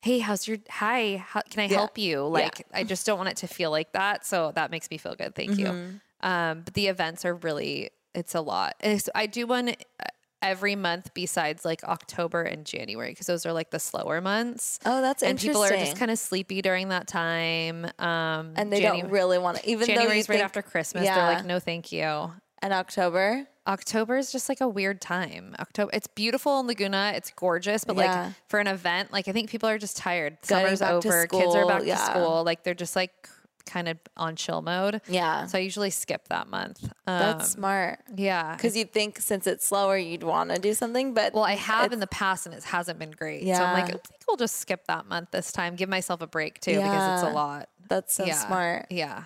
Hey, 0.00 0.18
how's 0.18 0.48
your 0.48 0.58
hi? 0.68 1.24
How, 1.24 1.42
can 1.48 1.60
I 1.60 1.68
help 1.68 1.96
you? 1.96 2.26
Like, 2.26 2.66
I 2.74 2.82
just 2.82 3.06
don't 3.06 3.18
want 3.18 3.28
it 3.28 3.36
to 3.38 3.46
feel 3.46 3.70
like 3.70 3.92
that. 3.92 4.26
So 4.26 4.50
that 4.56 4.72
makes 4.72 4.90
me 4.90 4.98
feel 4.98 5.14
good. 5.14 5.36
Thank 5.36 5.52
Mm-hmm. 5.52 5.60
you. 5.60 6.00
Um, 6.28 6.62
but 6.64 6.74
the 6.74 6.88
events 6.88 7.24
are 7.24 7.34
really, 7.34 7.90
it's 8.14 8.34
a 8.34 8.40
lot. 8.40 8.74
And 8.80 8.92
it's- 8.92 9.08
I 9.14 9.26
do 9.26 9.46
one 9.46 9.70
uh, 9.70 9.74
every 10.42 10.74
month 10.74 11.14
besides 11.14 11.64
like 11.64 11.84
October 11.84 12.42
and 12.42 12.66
January 12.66 13.10
because 13.12 13.26
those 13.26 13.46
are 13.46 13.52
like 13.52 13.70
the 13.70 13.78
slower 13.78 14.20
months. 14.20 14.78
Oh, 14.84 15.00
that's 15.00 15.22
and 15.22 15.30
interesting. 15.30 15.50
people 15.50 15.64
are 15.64 15.84
just 15.84 15.96
kind 15.96 16.10
of 16.10 16.18
sleepy 16.18 16.62
during 16.62 16.88
that 16.88 17.06
time. 17.06 17.84
Um, 17.98 18.52
and 18.56 18.72
they 18.72 18.80
Janu- 18.82 19.02
don't 19.02 19.10
really 19.10 19.38
want 19.38 19.58
to, 19.58 19.70
even 19.70 19.86
January's 19.86 20.28
right 20.28 20.36
think- 20.36 20.44
after 20.44 20.62
Christmas. 20.62 21.04
Yeah. 21.04 21.14
They're 21.14 21.34
like, 21.36 21.44
no, 21.46 21.58
thank 21.60 21.92
you. 21.92 22.30
and 22.60 22.72
October. 22.72 23.46
October 23.64 24.16
is 24.16 24.32
just 24.32 24.48
like 24.48 24.60
a 24.60 24.66
weird 24.66 25.00
time. 25.00 25.54
October, 25.60 25.90
it's 25.94 26.08
beautiful 26.08 26.58
in 26.58 26.66
Laguna. 26.66 27.12
It's 27.14 27.30
gorgeous, 27.30 27.84
but 27.84 27.96
Yeah. 27.96 28.24
like 28.24 28.32
for 28.48 28.58
an 28.58 28.66
event, 28.66 29.12
like 29.12 29.28
I 29.28 29.32
think 29.32 29.50
people 29.50 29.68
are 29.68 29.78
just 29.78 29.96
tired. 29.96 30.38
Summer's 30.42 30.82
over. 30.82 31.28
Kids 31.28 31.54
are 31.54 31.66
back 31.68 31.84
yeah. 31.84 31.94
to 31.94 32.04
school. 32.04 32.42
Like 32.44 32.64
they're 32.64 32.74
just 32.74 32.96
like 32.96 33.28
kind 33.66 33.88
of 33.88 33.98
on 34.16 34.36
chill 34.36 34.62
mode. 34.62 35.00
Yeah. 35.08 35.46
So 35.46 35.58
I 35.58 35.60
usually 35.60 35.90
skip 35.90 36.28
that 36.28 36.48
month. 36.48 36.84
Um, 36.84 36.90
That's 37.18 37.50
smart. 37.50 38.00
yeah. 38.14 38.54
Because 38.56 38.76
you'd 38.76 38.92
think 38.92 39.18
since 39.18 39.46
it's 39.46 39.66
slower, 39.66 39.96
you'd 39.96 40.22
want 40.22 40.50
to 40.50 40.58
do 40.60 40.74
something, 40.74 41.14
but 41.14 41.34
well, 41.34 41.44
I 41.44 41.54
have 41.54 41.92
in 41.92 42.00
the 42.00 42.06
past 42.06 42.46
and 42.46 42.54
it 42.54 42.64
hasn't 42.64 42.98
been 42.98 43.10
great. 43.10 43.42
Yeah. 43.42 43.58
So 43.58 43.64
I'm 43.64 43.74
like, 43.74 43.84
I 43.84 43.92
think 43.92 44.20
we'll 44.26 44.36
just 44.36 44.56
skip 44.56 44.86
that 44.86 45.06
month 45.06 45.30
this 45.30 45.52
time. 45.52 45.76
Give 45.76 45.88
myself 45.88 46.20
a 46.22 46.26
break 46.26 46.60
too 46.60 46.76
because 46.76 47.22
it's 47.22 47.30
a 47.30 47.34
lot. 47.34 47.68
that's 47.88 48.14
so 48.14 48.24
yeah. 48.24 48.34
smart. 48.34 48.86
Yeah. 48.90 49.24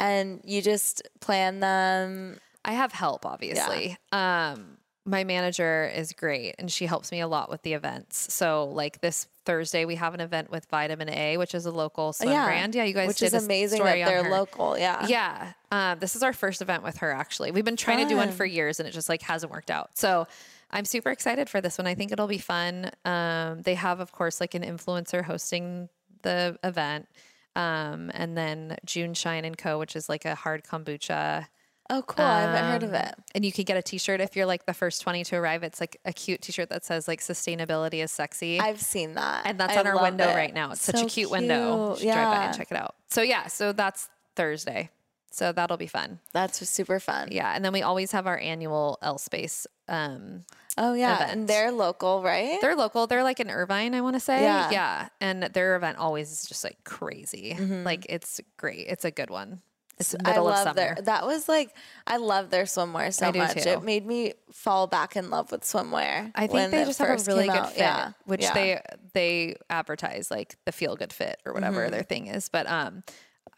And 0.00 0.40
you 0.44 0.62
just 0.62 1.02
plan 1.20 1.60
them. 1.60 2.38
I 2.64 2.72
have 2.72 2.92
help, 2.92 3.26
obviously. 3.26 3.96
Um, 4.12 4.78
my 5.08 5.24
manager 5.24 5.90
is 5.94 6.12
great 6.12 6.54
and 6.58 6.70
she 6.70 6.86
helps 6.86 7.10
me 7.10 7.20
a 7.20 7.26
lot 7.26 7.48
with 7.48 7.62
the 7.62 7.72
events. 7.72 8.32
So, 8.32 8.64
like 8.64 9.00
this 9.00 9.26
Thursday, 9.46 9.86
we 9.86 9.94
have 9.94 10.12
an 10.12 10.20
event 10.20 10.50
with 10.50 10.66
Vitamin 10.66 11.08
A, 11.08 11.38
which 11.38 11.54
is 11.54 11.64
a 11.64 11.70
local 11.70 12.12
swim 12.12 12.30
yeah. 12.30 12.44
brand. 12.44 12.74
Yeah, 12.74 12.84
you 12.84 12.92
guys 12.92 13.08
which 13.08 13.18
did 13.18 13.32
is 13.32 13.44
amazing 13.44 13.82
that 13.82 13.94
they're 13.94 14.30
local. 14.30 14.78
Yeah. 14.78 15.06
Yeah. 15.08 15.52
Um, 15.72 15.98
this 15.98 16.14
is 16.14 16.22
our 16.22 16.34
first 16.34 16.60
event 16.60 16.82
with 16.82 16.98
her, 16.98 17.10
actually. 17.10 17.50
We've 17.50 17.64
been 17.64 17.76
trying 17.76 17.98
to 17.98 18.08
do 18.08 18.16
one 18.16 18.30
for 18.30 18.44
years 18.44 18.80
and 18.80 18.88
it 18.88 18.92
just 18.92 19.08
like 19.08 19.22
hasn't 19.22 19.50
worked 19.50 19.70
out. 19.70 19.96
So, 19.96 20.26
I'm 20.70 20.84
super 20.84 21.10
excited 21.10 21.48
for 21.48 21.62
this 21.62 21.78
one. 21.78 21.86
I 21.86 21.94
think 21.94 22.12
it'll 22.12 22.26
be 22.26 22.36
fun. 22.36 22.90
Um, 23.06 23.62
they 23.62 23.74
have, 23.74 24.00
of 24.00 24.12
course, 24.12 24.38
like 24.40 24.54
an 24.54 24.62
influencer 24.62 25.24
hosting 25.24 25.88
the 26.22 26.58
event. 26.62 27.08
Um, 27.56 28.10
and 28.12 28.36
then 28.36 28.76
JuneShine 28.86 29.44
and 29.44 29.56
Co., 29.56 29.78
which 29.78 29.96
is 29.96 30.10
like 30.10 30.26
a 30.26 30.34
hard 30.34 30.64
kombucha 30.64 31.46
Oh, 31.90 32.02
cool. 32.02 32.24
I 32.24 32.42
haven't 32.42 32.70
heard 32.70 32.82
of 32.82 32.90
um, 32.90 32.96
it. 32.96 33.14
and 33.34 33.44
you 33.44 33.52
can 33.52 33.64
get 33.64 33.76
a 33.76 33.82
t-shirt 33.82 34.20
if 34.20 34.36
you're 34.36 34.46
like 34.46 34.66
the 34.66 34.74
first 34.74 35.00
20 35.02 35.24
to 35.24 35.36
arrive. 35.36 35.62
It's 35.62 35.80
like 35.80 35.98
a 36.04 36.12
cute 36.12 36.42
t-shirt 36.42 36.68
that 36.68 36.84
says 36.84 37.08
like 37.08 37.20
sustainability 37.20 38.02
is 38.02 38.10
sexy. 38.10 38.60
I've 38.60 38.80
seen 38.80 39.14
that. 39.14 39.46
and 39.46 39.58
that's 39.58 39.74
I 39.76 39.80
on 39.80 39.86
our 39.86 40.02
window 40.02 40.28
it. 40.28 40.34
right 40.34 40.52
now. 40.52 40.72
It's 40.72 40.82
such 40.82 41.00
a 41.00 41.06
cute, 41.06 41.30
window. 41.30 41.94
You 41.94 42.00
should 42.00 42.12
drive 42.12 42.36
by 42.36 42.44
and 42.44 42.56
check 42.56 42.70
it 42.70 42.76
out. 42.76 42.94
So 43.08 43.22
yeah, 43.22 43.46
so 43.46 43.72
that's 43.72 44.10
Thursday. 44.36 44.90
So 45.30 45.52
that'll 45.52 45.76
be 45.76 45.86
fun. 45.86 46.20
That's 46.32 46.66
super 46.68 47.00
fun. 47.00 47.28
Yeah. 47.30 47.52
And 47.54 47.64
then 47.64 47.72
we 47.72 47.82
always 47.82 48.12
have 48.12 48.26
our 48.26 48.38
annual 48.38 48.98
L 49.02 49.18
Space. 49.18 49.66
Um, 49.86 50.44
Oh, 50.80 50.94
yeah. 50.94 51.16
Event. 51.16 51.32
And 51.32 51.48
they're 51.48 51.72
local, 51.72 52.22
right? 52.22 52.60
they're 52.60 52.76
local. 52.76 53.08
They're 53.08 53.24
like 53.24 53.40
in 53.40 53.50
Irvine, 53.50 53.94
I 53.94 54.00
want 54.00 54.14
to 54.14 54.20
say. 54.20 54.42
Yeah. 54.42 54.70
Yeah. 54.70 55.08
And 55.20 55.42
their 55.42 55.74
event 55.74 55.98
always 55.98 56.30
is 56.30 56.46
just 56.46 56.62
like 56.62 56.84
crazy. 56.84 57.56
Like 57.58 58.06
it's 58.08 58.40
great. 58.56 58.86
It's 58.86 59.04
a 59.04 59.10
good 59.10 59.28
one. 59.28 59.60
It's 59.98 60.12
middle 60.14 60.32
I 60.32 60.36
of 60.36 60.44
love 60.44 60.62
summer. 60.62 60.74
their. 60.74 60.98
That 61.02 61.26
was 61.26 61.48
like 61.48 61.74
I 62.06 62.16
love 62.18 62.50
their 62.50 62.64
swimwear 62.64 63.12
so 63.12 63.32
much. 63.32 63.54
too. 63.62 63.68
It 63.68 63.82
made 63.82 64.06
me 64.06 64.32
fall 64.52 64.86
back 64.86 65.16
in 65.16 65.30
love 65.30 65.50
with 65.50 65.62
swimwear. 65.62 66.30
I 66.34 66.46
think 66.46 66.70
they 66.70 66.84
just 66.84 66.98
have 67.00 67.08
a 67.20 67.22
really 67.24 67.46
good 67.46 67.56
out. 67.56 67.70
fit, 67.72 67.78
Yeah, 67.80 68.12
which 68.24 68.42
yeah. 68.42 68.54
they 68.54 68.80
they 69.14 69.56
advertise 69.70 70.30
like 70.30 70.56
the 70.64 70.72
feel 70.72 70.96
good 70.96 71.12
fit 71.12 71.40
or 71.44 71.52
whatever 71.52 71.82
Mm-hmm. 71.82 71.90
their 71.92 72.02
thing 72.02 72.26
is. 72.28 72.48
But 72.48 72.68
um, 72.68 73.02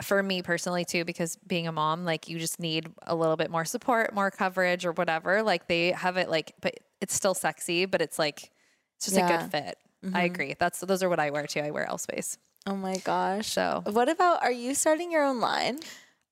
for 0.02 0.22
me 0.22 0.40
personally 0.42 0.84
too, 0.84 1.04
because 1.04 1.36
being 1.46 1.66
a 1.68 1.72
mom, 1.72 2.04
like 2.04 2.28
you 2.28 2.38
just 2.38 2.58
need 2.58 2.90
a 3.02 3.14
little 3.14 3.36
bit 3.36 3.50
more 3.50 3.64
support, 3.64 4.14
more 4.14 4.30
coverage, 4.30 4.86
or 4.86 4.92
whatever. 4.92 5.42
Like 5.42 5.66
they 5.68 5.92
have 5.92 6.16
it 6.16 6.30
like, 6.30 6.54
but 6.62 6.74
it's 7.02 7.14
still 7.14 7.34
sexy, 7.34 7.84
but 7.84 8.00
it's 8.00 8.18
like 8.18 8.50
it's 8.96 9.06
just 9.06 9.16
a 9.16 9.20
Yeah. 9.20 9.28
Mm-hmm. 9.30 9.42
good 9.42 9.50
fit. 9.64 9.78
I 10.14 10.22
agree. 10.22 10.54
That's 10.58 10.80
those 10.80 11.02
are 11.02 11.10
what 11.10 11.20
I 11.20 11.28
wear 11.30 11.46
too. 11.46 11.60
I 11.60 11.70
wear 11.70 11.86
L 11.86 11.98
Space. 11.98 12.38
Oh 12.66 12.76
my 12.76 12.96
gosh. 13.04 13.48
So 13.48 13.82
What 13.90 14.08
about? 14.08 14.42
Are 14.42 14.52
you 14.52 14.74
starting 14.74 15.12
your 15.12 15.22
own 15.24 15.40
line? 15.40 15.80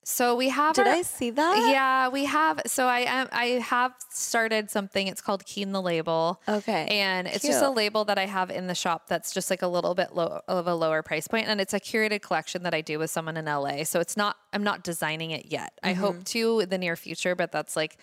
So 0.09 0.35
we 0.35 0.49
have. 0.49 0.73
Did 0.75 0.87
our- 0.87 0.93
I 0.95 1.01
see 1.03 1.29
that? 1.29 1.69
Yeah, 1.71 2.07
we 2.09 2.25
have. 2.25 2.61
So 2.65 2.87
I 2.87 3.01
am. 3.01 3.27
I 3.31 3.45
have 3.63 3.93
started 4.09 4.69
something. 4.71 5.07
It's 5.07 5.21
called 5.21 5.45
Keen 5.45 5.71
the 5.71 5.81
Label. 5.81 6.41
Okay. 6.47 6.87
And 6.89 7.27
it's 7.27 7.45
just 7.45 7.61
a 7.63 7.69
label 7.69 8.05
that 8.05 8.17
I 8.17 8.25
have 8.25 8.49
in 8.49 8.67
the 8.67 8.75
shop 8.75 9.07
that's 9.07 9.31
just 9.33 9.49
like 9.49 9.61
a 9.61 9.67
little 9.67 9.93
bit 9.93 10.15
low 10.15 10.41
of 10.47 10.67
a 10.67 10.73
lower 10.73 11.03
price 11.03 11.27
point, 11.27 11.47
and 11.47 11.61
it's 11.61 11.73
a 11.73 11.79
curated 11.79 12.21
collection 12.21 12.63
that 12.63 12.73
I 12.73 12.81
do 12.81 12.97
with 12.99 13.11
someone 13.11 13.37
in 13.37 13.45
LA. 13.45 13.83
So 13.83 13.99
it's 13.99 14.17
not. 14.17 14.35
I'm 14.51 14.63
not 14.63 14.83
designing 14.83 15.31
it 15.31 15.45
yet. 15.51 15.73
I 15.83 15.91
Mm-hmm. 15.93 16.01
hope 16.01 16.23
to 16.25 16.59
in 16.61 16.69
the 16.69 16.77
near 16.77 16.95
future, 16.95 17.35
but 17.35 17.51
that's 17.51 17.75
like 17.75 17.97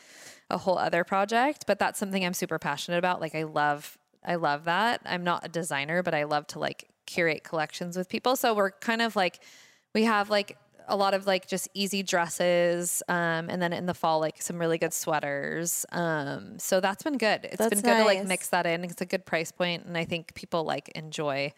a 0.49 0.59
whole 0.59 0.79
other 0.79 1.03
project. 1.05 1.65
But 1.67 1.79
that's 1.79 1.99
something 1.99 2.25
I'm 2.25 2.35
super 2.35 2.59
passionate 2.59 2.99
about. 2.99 3.21
Like 3.21 3.35
I 3.35 3.43
love. 3.43 3.99
I 4.25 4.35
love 4.37 4.65
that. 4.65 5.01
I'm 5.05 5.25
not 5.25 5.45
a 5.45 5.49
designer, 5.49 6.03
but 6.03 6.15
I 6.15 6.25
love 6.25 6.47
to 6.49 6.59
like 6.59 6.89
curate 7.07 7.45
collections 7.45 7.97
with 7.97 8.09
people. 8.09 8.35
So 8.37 8.55
we're 8.55 8.71
kind 8.73 9.01
of 9.03 9.15
like 9.17 9.41
we 9.95 10.05
have 10.05 10.31
like 10.31 10.57
a 10.89 10.97
lot 10.97 11.15
of 11.15 11.27
like 11.27 11.47
just 11.47 11.69
easy 11.75 12.03
dresses 12.03 13.03
um, 13.09 13.49
and 13.51 13.61
then 13.61 13.73
in 13.73 13.87
the 13.87 13.95
fall 13.95 14.21
like 14.21 14.41
some 14.41 14.59
really 14.59 14.79
good 14.79 14.93
sweaters 14.93 15.85
um, 15.93 16.59
so 16.59 16.81
that's 16.81 17.03
been 17.03 17.19
good 17.19 17.45
It's 17.45 17.57
That's 17.57 17.71
been 17.81 17.83
good 17.83 17.99
to 17.99 18.05
like 18.05 18.25
mix 18.27 18.49
that 18.51 18.67
in 18.67 18.85
it's 18.85 19.01
a 19.03 19.07
good 19.07 19.25
price 19.27 19.51
point 19.53 19.85
and 19.87 19.97
i 19.99 20.05
think 20.05 20.35
people 20.35 20.65
like 20.65 20.89
enjoy 20.91 21.53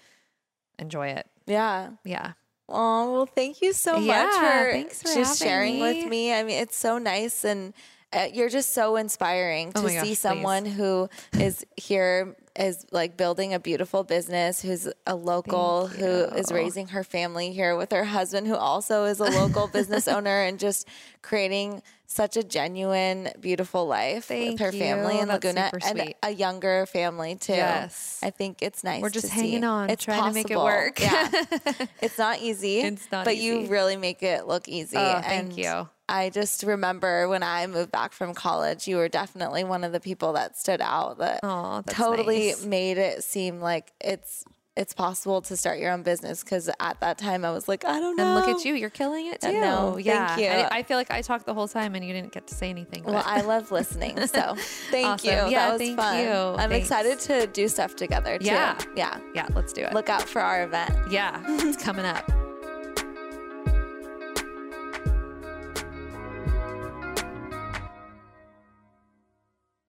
enjoy 0.78 1.08
it 1.08 1.26
Yeah. 1.46 1.90
yeah 2.04 2.32
Oh 2.70 3.12
well, 3.12 3.24
thank 3.26 3.62
you 3.62 3.72
so 3.72 3.94
much 3.94 4.04
Yeah, 4.04 4.64
for 4.64 4.72
thanks 4.72 5.00
for 5.02 5.08
just 5.14 5.38
sharing 5.42 5.76
me. 5.76 5.80
with 6.02 6.10
me. 6.10 6.34
I 6.34 6.42
mean, 6.42 6.60
it's 6.62 6.76
so 6.76 6.98
nice 6.98 7.42
and. 7.44 7.72
Uh, 8.10 8.26
you're 8.32 8.48
just 8.48 8.72
so 8.72 8.96
inspiring 8.96 9.70
to 9.72 9.78
Oh 9.80 9.82
gosh, 9.82 9.92
see 9.92 9.98
please. 10.08 10.18
someone 10.18 10.64
who 10.64 11.08
is 11.38 11.64
here 11.76 12.34
is 12.58 12.84
like 12.90 13.16
building 13.16 13.54
a 13.54 13.58
beautiful 13.60 14.02
business 14.04 14.60
who's 14.60 14.88
a 15.06 15.14
local 15.14 15.86
who 15.86 16.04
is 16.36 16.50
raising 16.52 16.88
her 16.88 17.04
family 17.04 17.52
here 17.52 17.76
with 17.76 17.92
her 17.92 18.04
husband 18.04 18.46
who 18.46 18.56
also 18.56 19.04
is 19.04 19.20
a 19.20 19.24
local 19.24 19.68
business 19.72 20.08
owner 20.08 20.42
and 20.42 20.58
just 20.58 20.88
creating 21.22 21.82
such 22.10 22.36
a 22.38 22.42
genuine 22.42 23.28
beautiful 23.38 23.86
life 23.86 24.30
with 24.30 24.38
Thank 24.38 24.60
her 24.60 24.72
family 24.72 25.18
in 25.18 25.28
That's 25.28 25.44
Laguna 25.44 25.70
super 25.74 25.86
and 25.86 25.98
sweet. 26.00 26.16
a 26.22 26.30
younger 26.30 26.86
family 26.86 27.34
too. 27.36 27.52
Yes. 27.52 28.18
I 28.22 28.30
think 28.30 28.62
it's 28.62 28.82
nice. 28.82 29.02
We're 29.02 29.10
just 29.10 29.26
to 29.26 29.32
hanging 29.34 29.60
see. 29.60 29.66
on, 29.66 29.90
It's 29.90 30.04
trying 30.04 30.24
to 30.24 30.32
make 30.32 30.50
it 30.50 30.54
possible. 30.56 30.64
work. 30.64 31.00
Yeah, 31.00 31.86
it's 32.00 32.16
not 32.16 32.40
easy. 32.40 32.80
It's 32.80 33.12
not 33.12 33.26
but 33.26 33.36
you 33.36 33.58
easy. 33.60 33.70
really 33.70 33.96
make 33.96 34.22
it 34.22 34.46
look 34.46 34.68
easy. 34.68 34.96
Oh, 34.96 35.20
thank 35.20 35.50
and 35.50 35.52
you. 35.58 35.88
I 36.10 36.30
just 36.30 36.62
remember 36.62 37.28
when 37.28 37.42
I 37.42 37.66
moved 37.66 37.92
back 37.92 38.14
from 38.14 38.32
college, 38.32 38.88
you 38.88 38.96
were 38.96 39.10
definitely 39.10 39.62
one 39.64 39.84
of 39.84 39.92
the 39.92 40.00
people 40.00 40.32
that 40.32 40.56
stood 40.56 40.80
out 40.80 41.18
that 41.18 41.40
Aw, 41.42 41.82
that's 41.82 41.94
totally 41.98 42.47
nice. 42.56 42.64
made 42.64 42.98
it 42.98 43.24
seem 43.24 43.60
like 43.60 43.92
it's 44.00 44.44
it's 44.76 44.94
possible 44.94 45.42
to 45.42 45.56
start 45.56 45.80
your 45.80 45.90
own 45.90 46.04
business. 46.04 46.44
Because 46.44 46.70
at 46.78 47.00
that 47.00 47.18
time, 47.18 47.44
I 47.44 47.50
was 47.50 47.66
like, 47.66 47.84
I 47.84 47.98
don't 47.98 48.14
know. 48.14 48.24
and 48.24 48.34
look 48.36 48.48
at 48.60 48.64
you 48.64 48.74
you're 48.74 48.90
killing 48.90 49.26
it 49.26 49.40
too 49.40 49.52
no, 49.60 49.94
thank 49.94 50.06
yeah 50.06 50.36
you. 50.38 50.46
I, 50.46 50.68
I 50.78 50.82
feel 50.84 50.96
like 50.96 51.10
i 51.10 51.20
talked 51.20 51.46
the 51.46 51.54
whole 51.54 51.66
time 51.66 51.96
and 51.96 52.04
you 52.04 52.12
didn't 52.12 52.30
get 52.32 52.46
to 52.46 52.54
say 52.54 52.70
anything 52.70 53.02
Well, 53.02 53.20
I 53.26 53.40
love 53.40 53.72
listening. 53.72 54.24
So 54.28 54.54
thank 54.90 55.06
Awesome. 55.06 55.30
you. 55.30 55.34
Yeah, 55.50 55.66
that 55.66 55.72
was 55.72 55.82
thank 55.82 55.98
fun. 55.98 56.18
you. 56.24 56.30
I'm 56.30 56.70
Thanks. 56.70 56.86
excited 56.86 57.18
to 57.20 57.46
do 57.48 57.66
stuff 57.66 57.96
together 57.96 58.38
too. 58.38 58.44
Yeah. 58.46 58.78
Yeah. 58.94 59.18
yeah 59.34 59.48
let's 59.54 59.72
do 59.72 59.82
it 59.82 59.92
Look 59.94 60.08
out 60.08 60.22
for 60.28 60.40
our 60.40 60.62
event. 60.62 60.94
yeah 61.10 61.42
it's 61.48 61.82
coming 61.82 62.04
up 62.04 62.30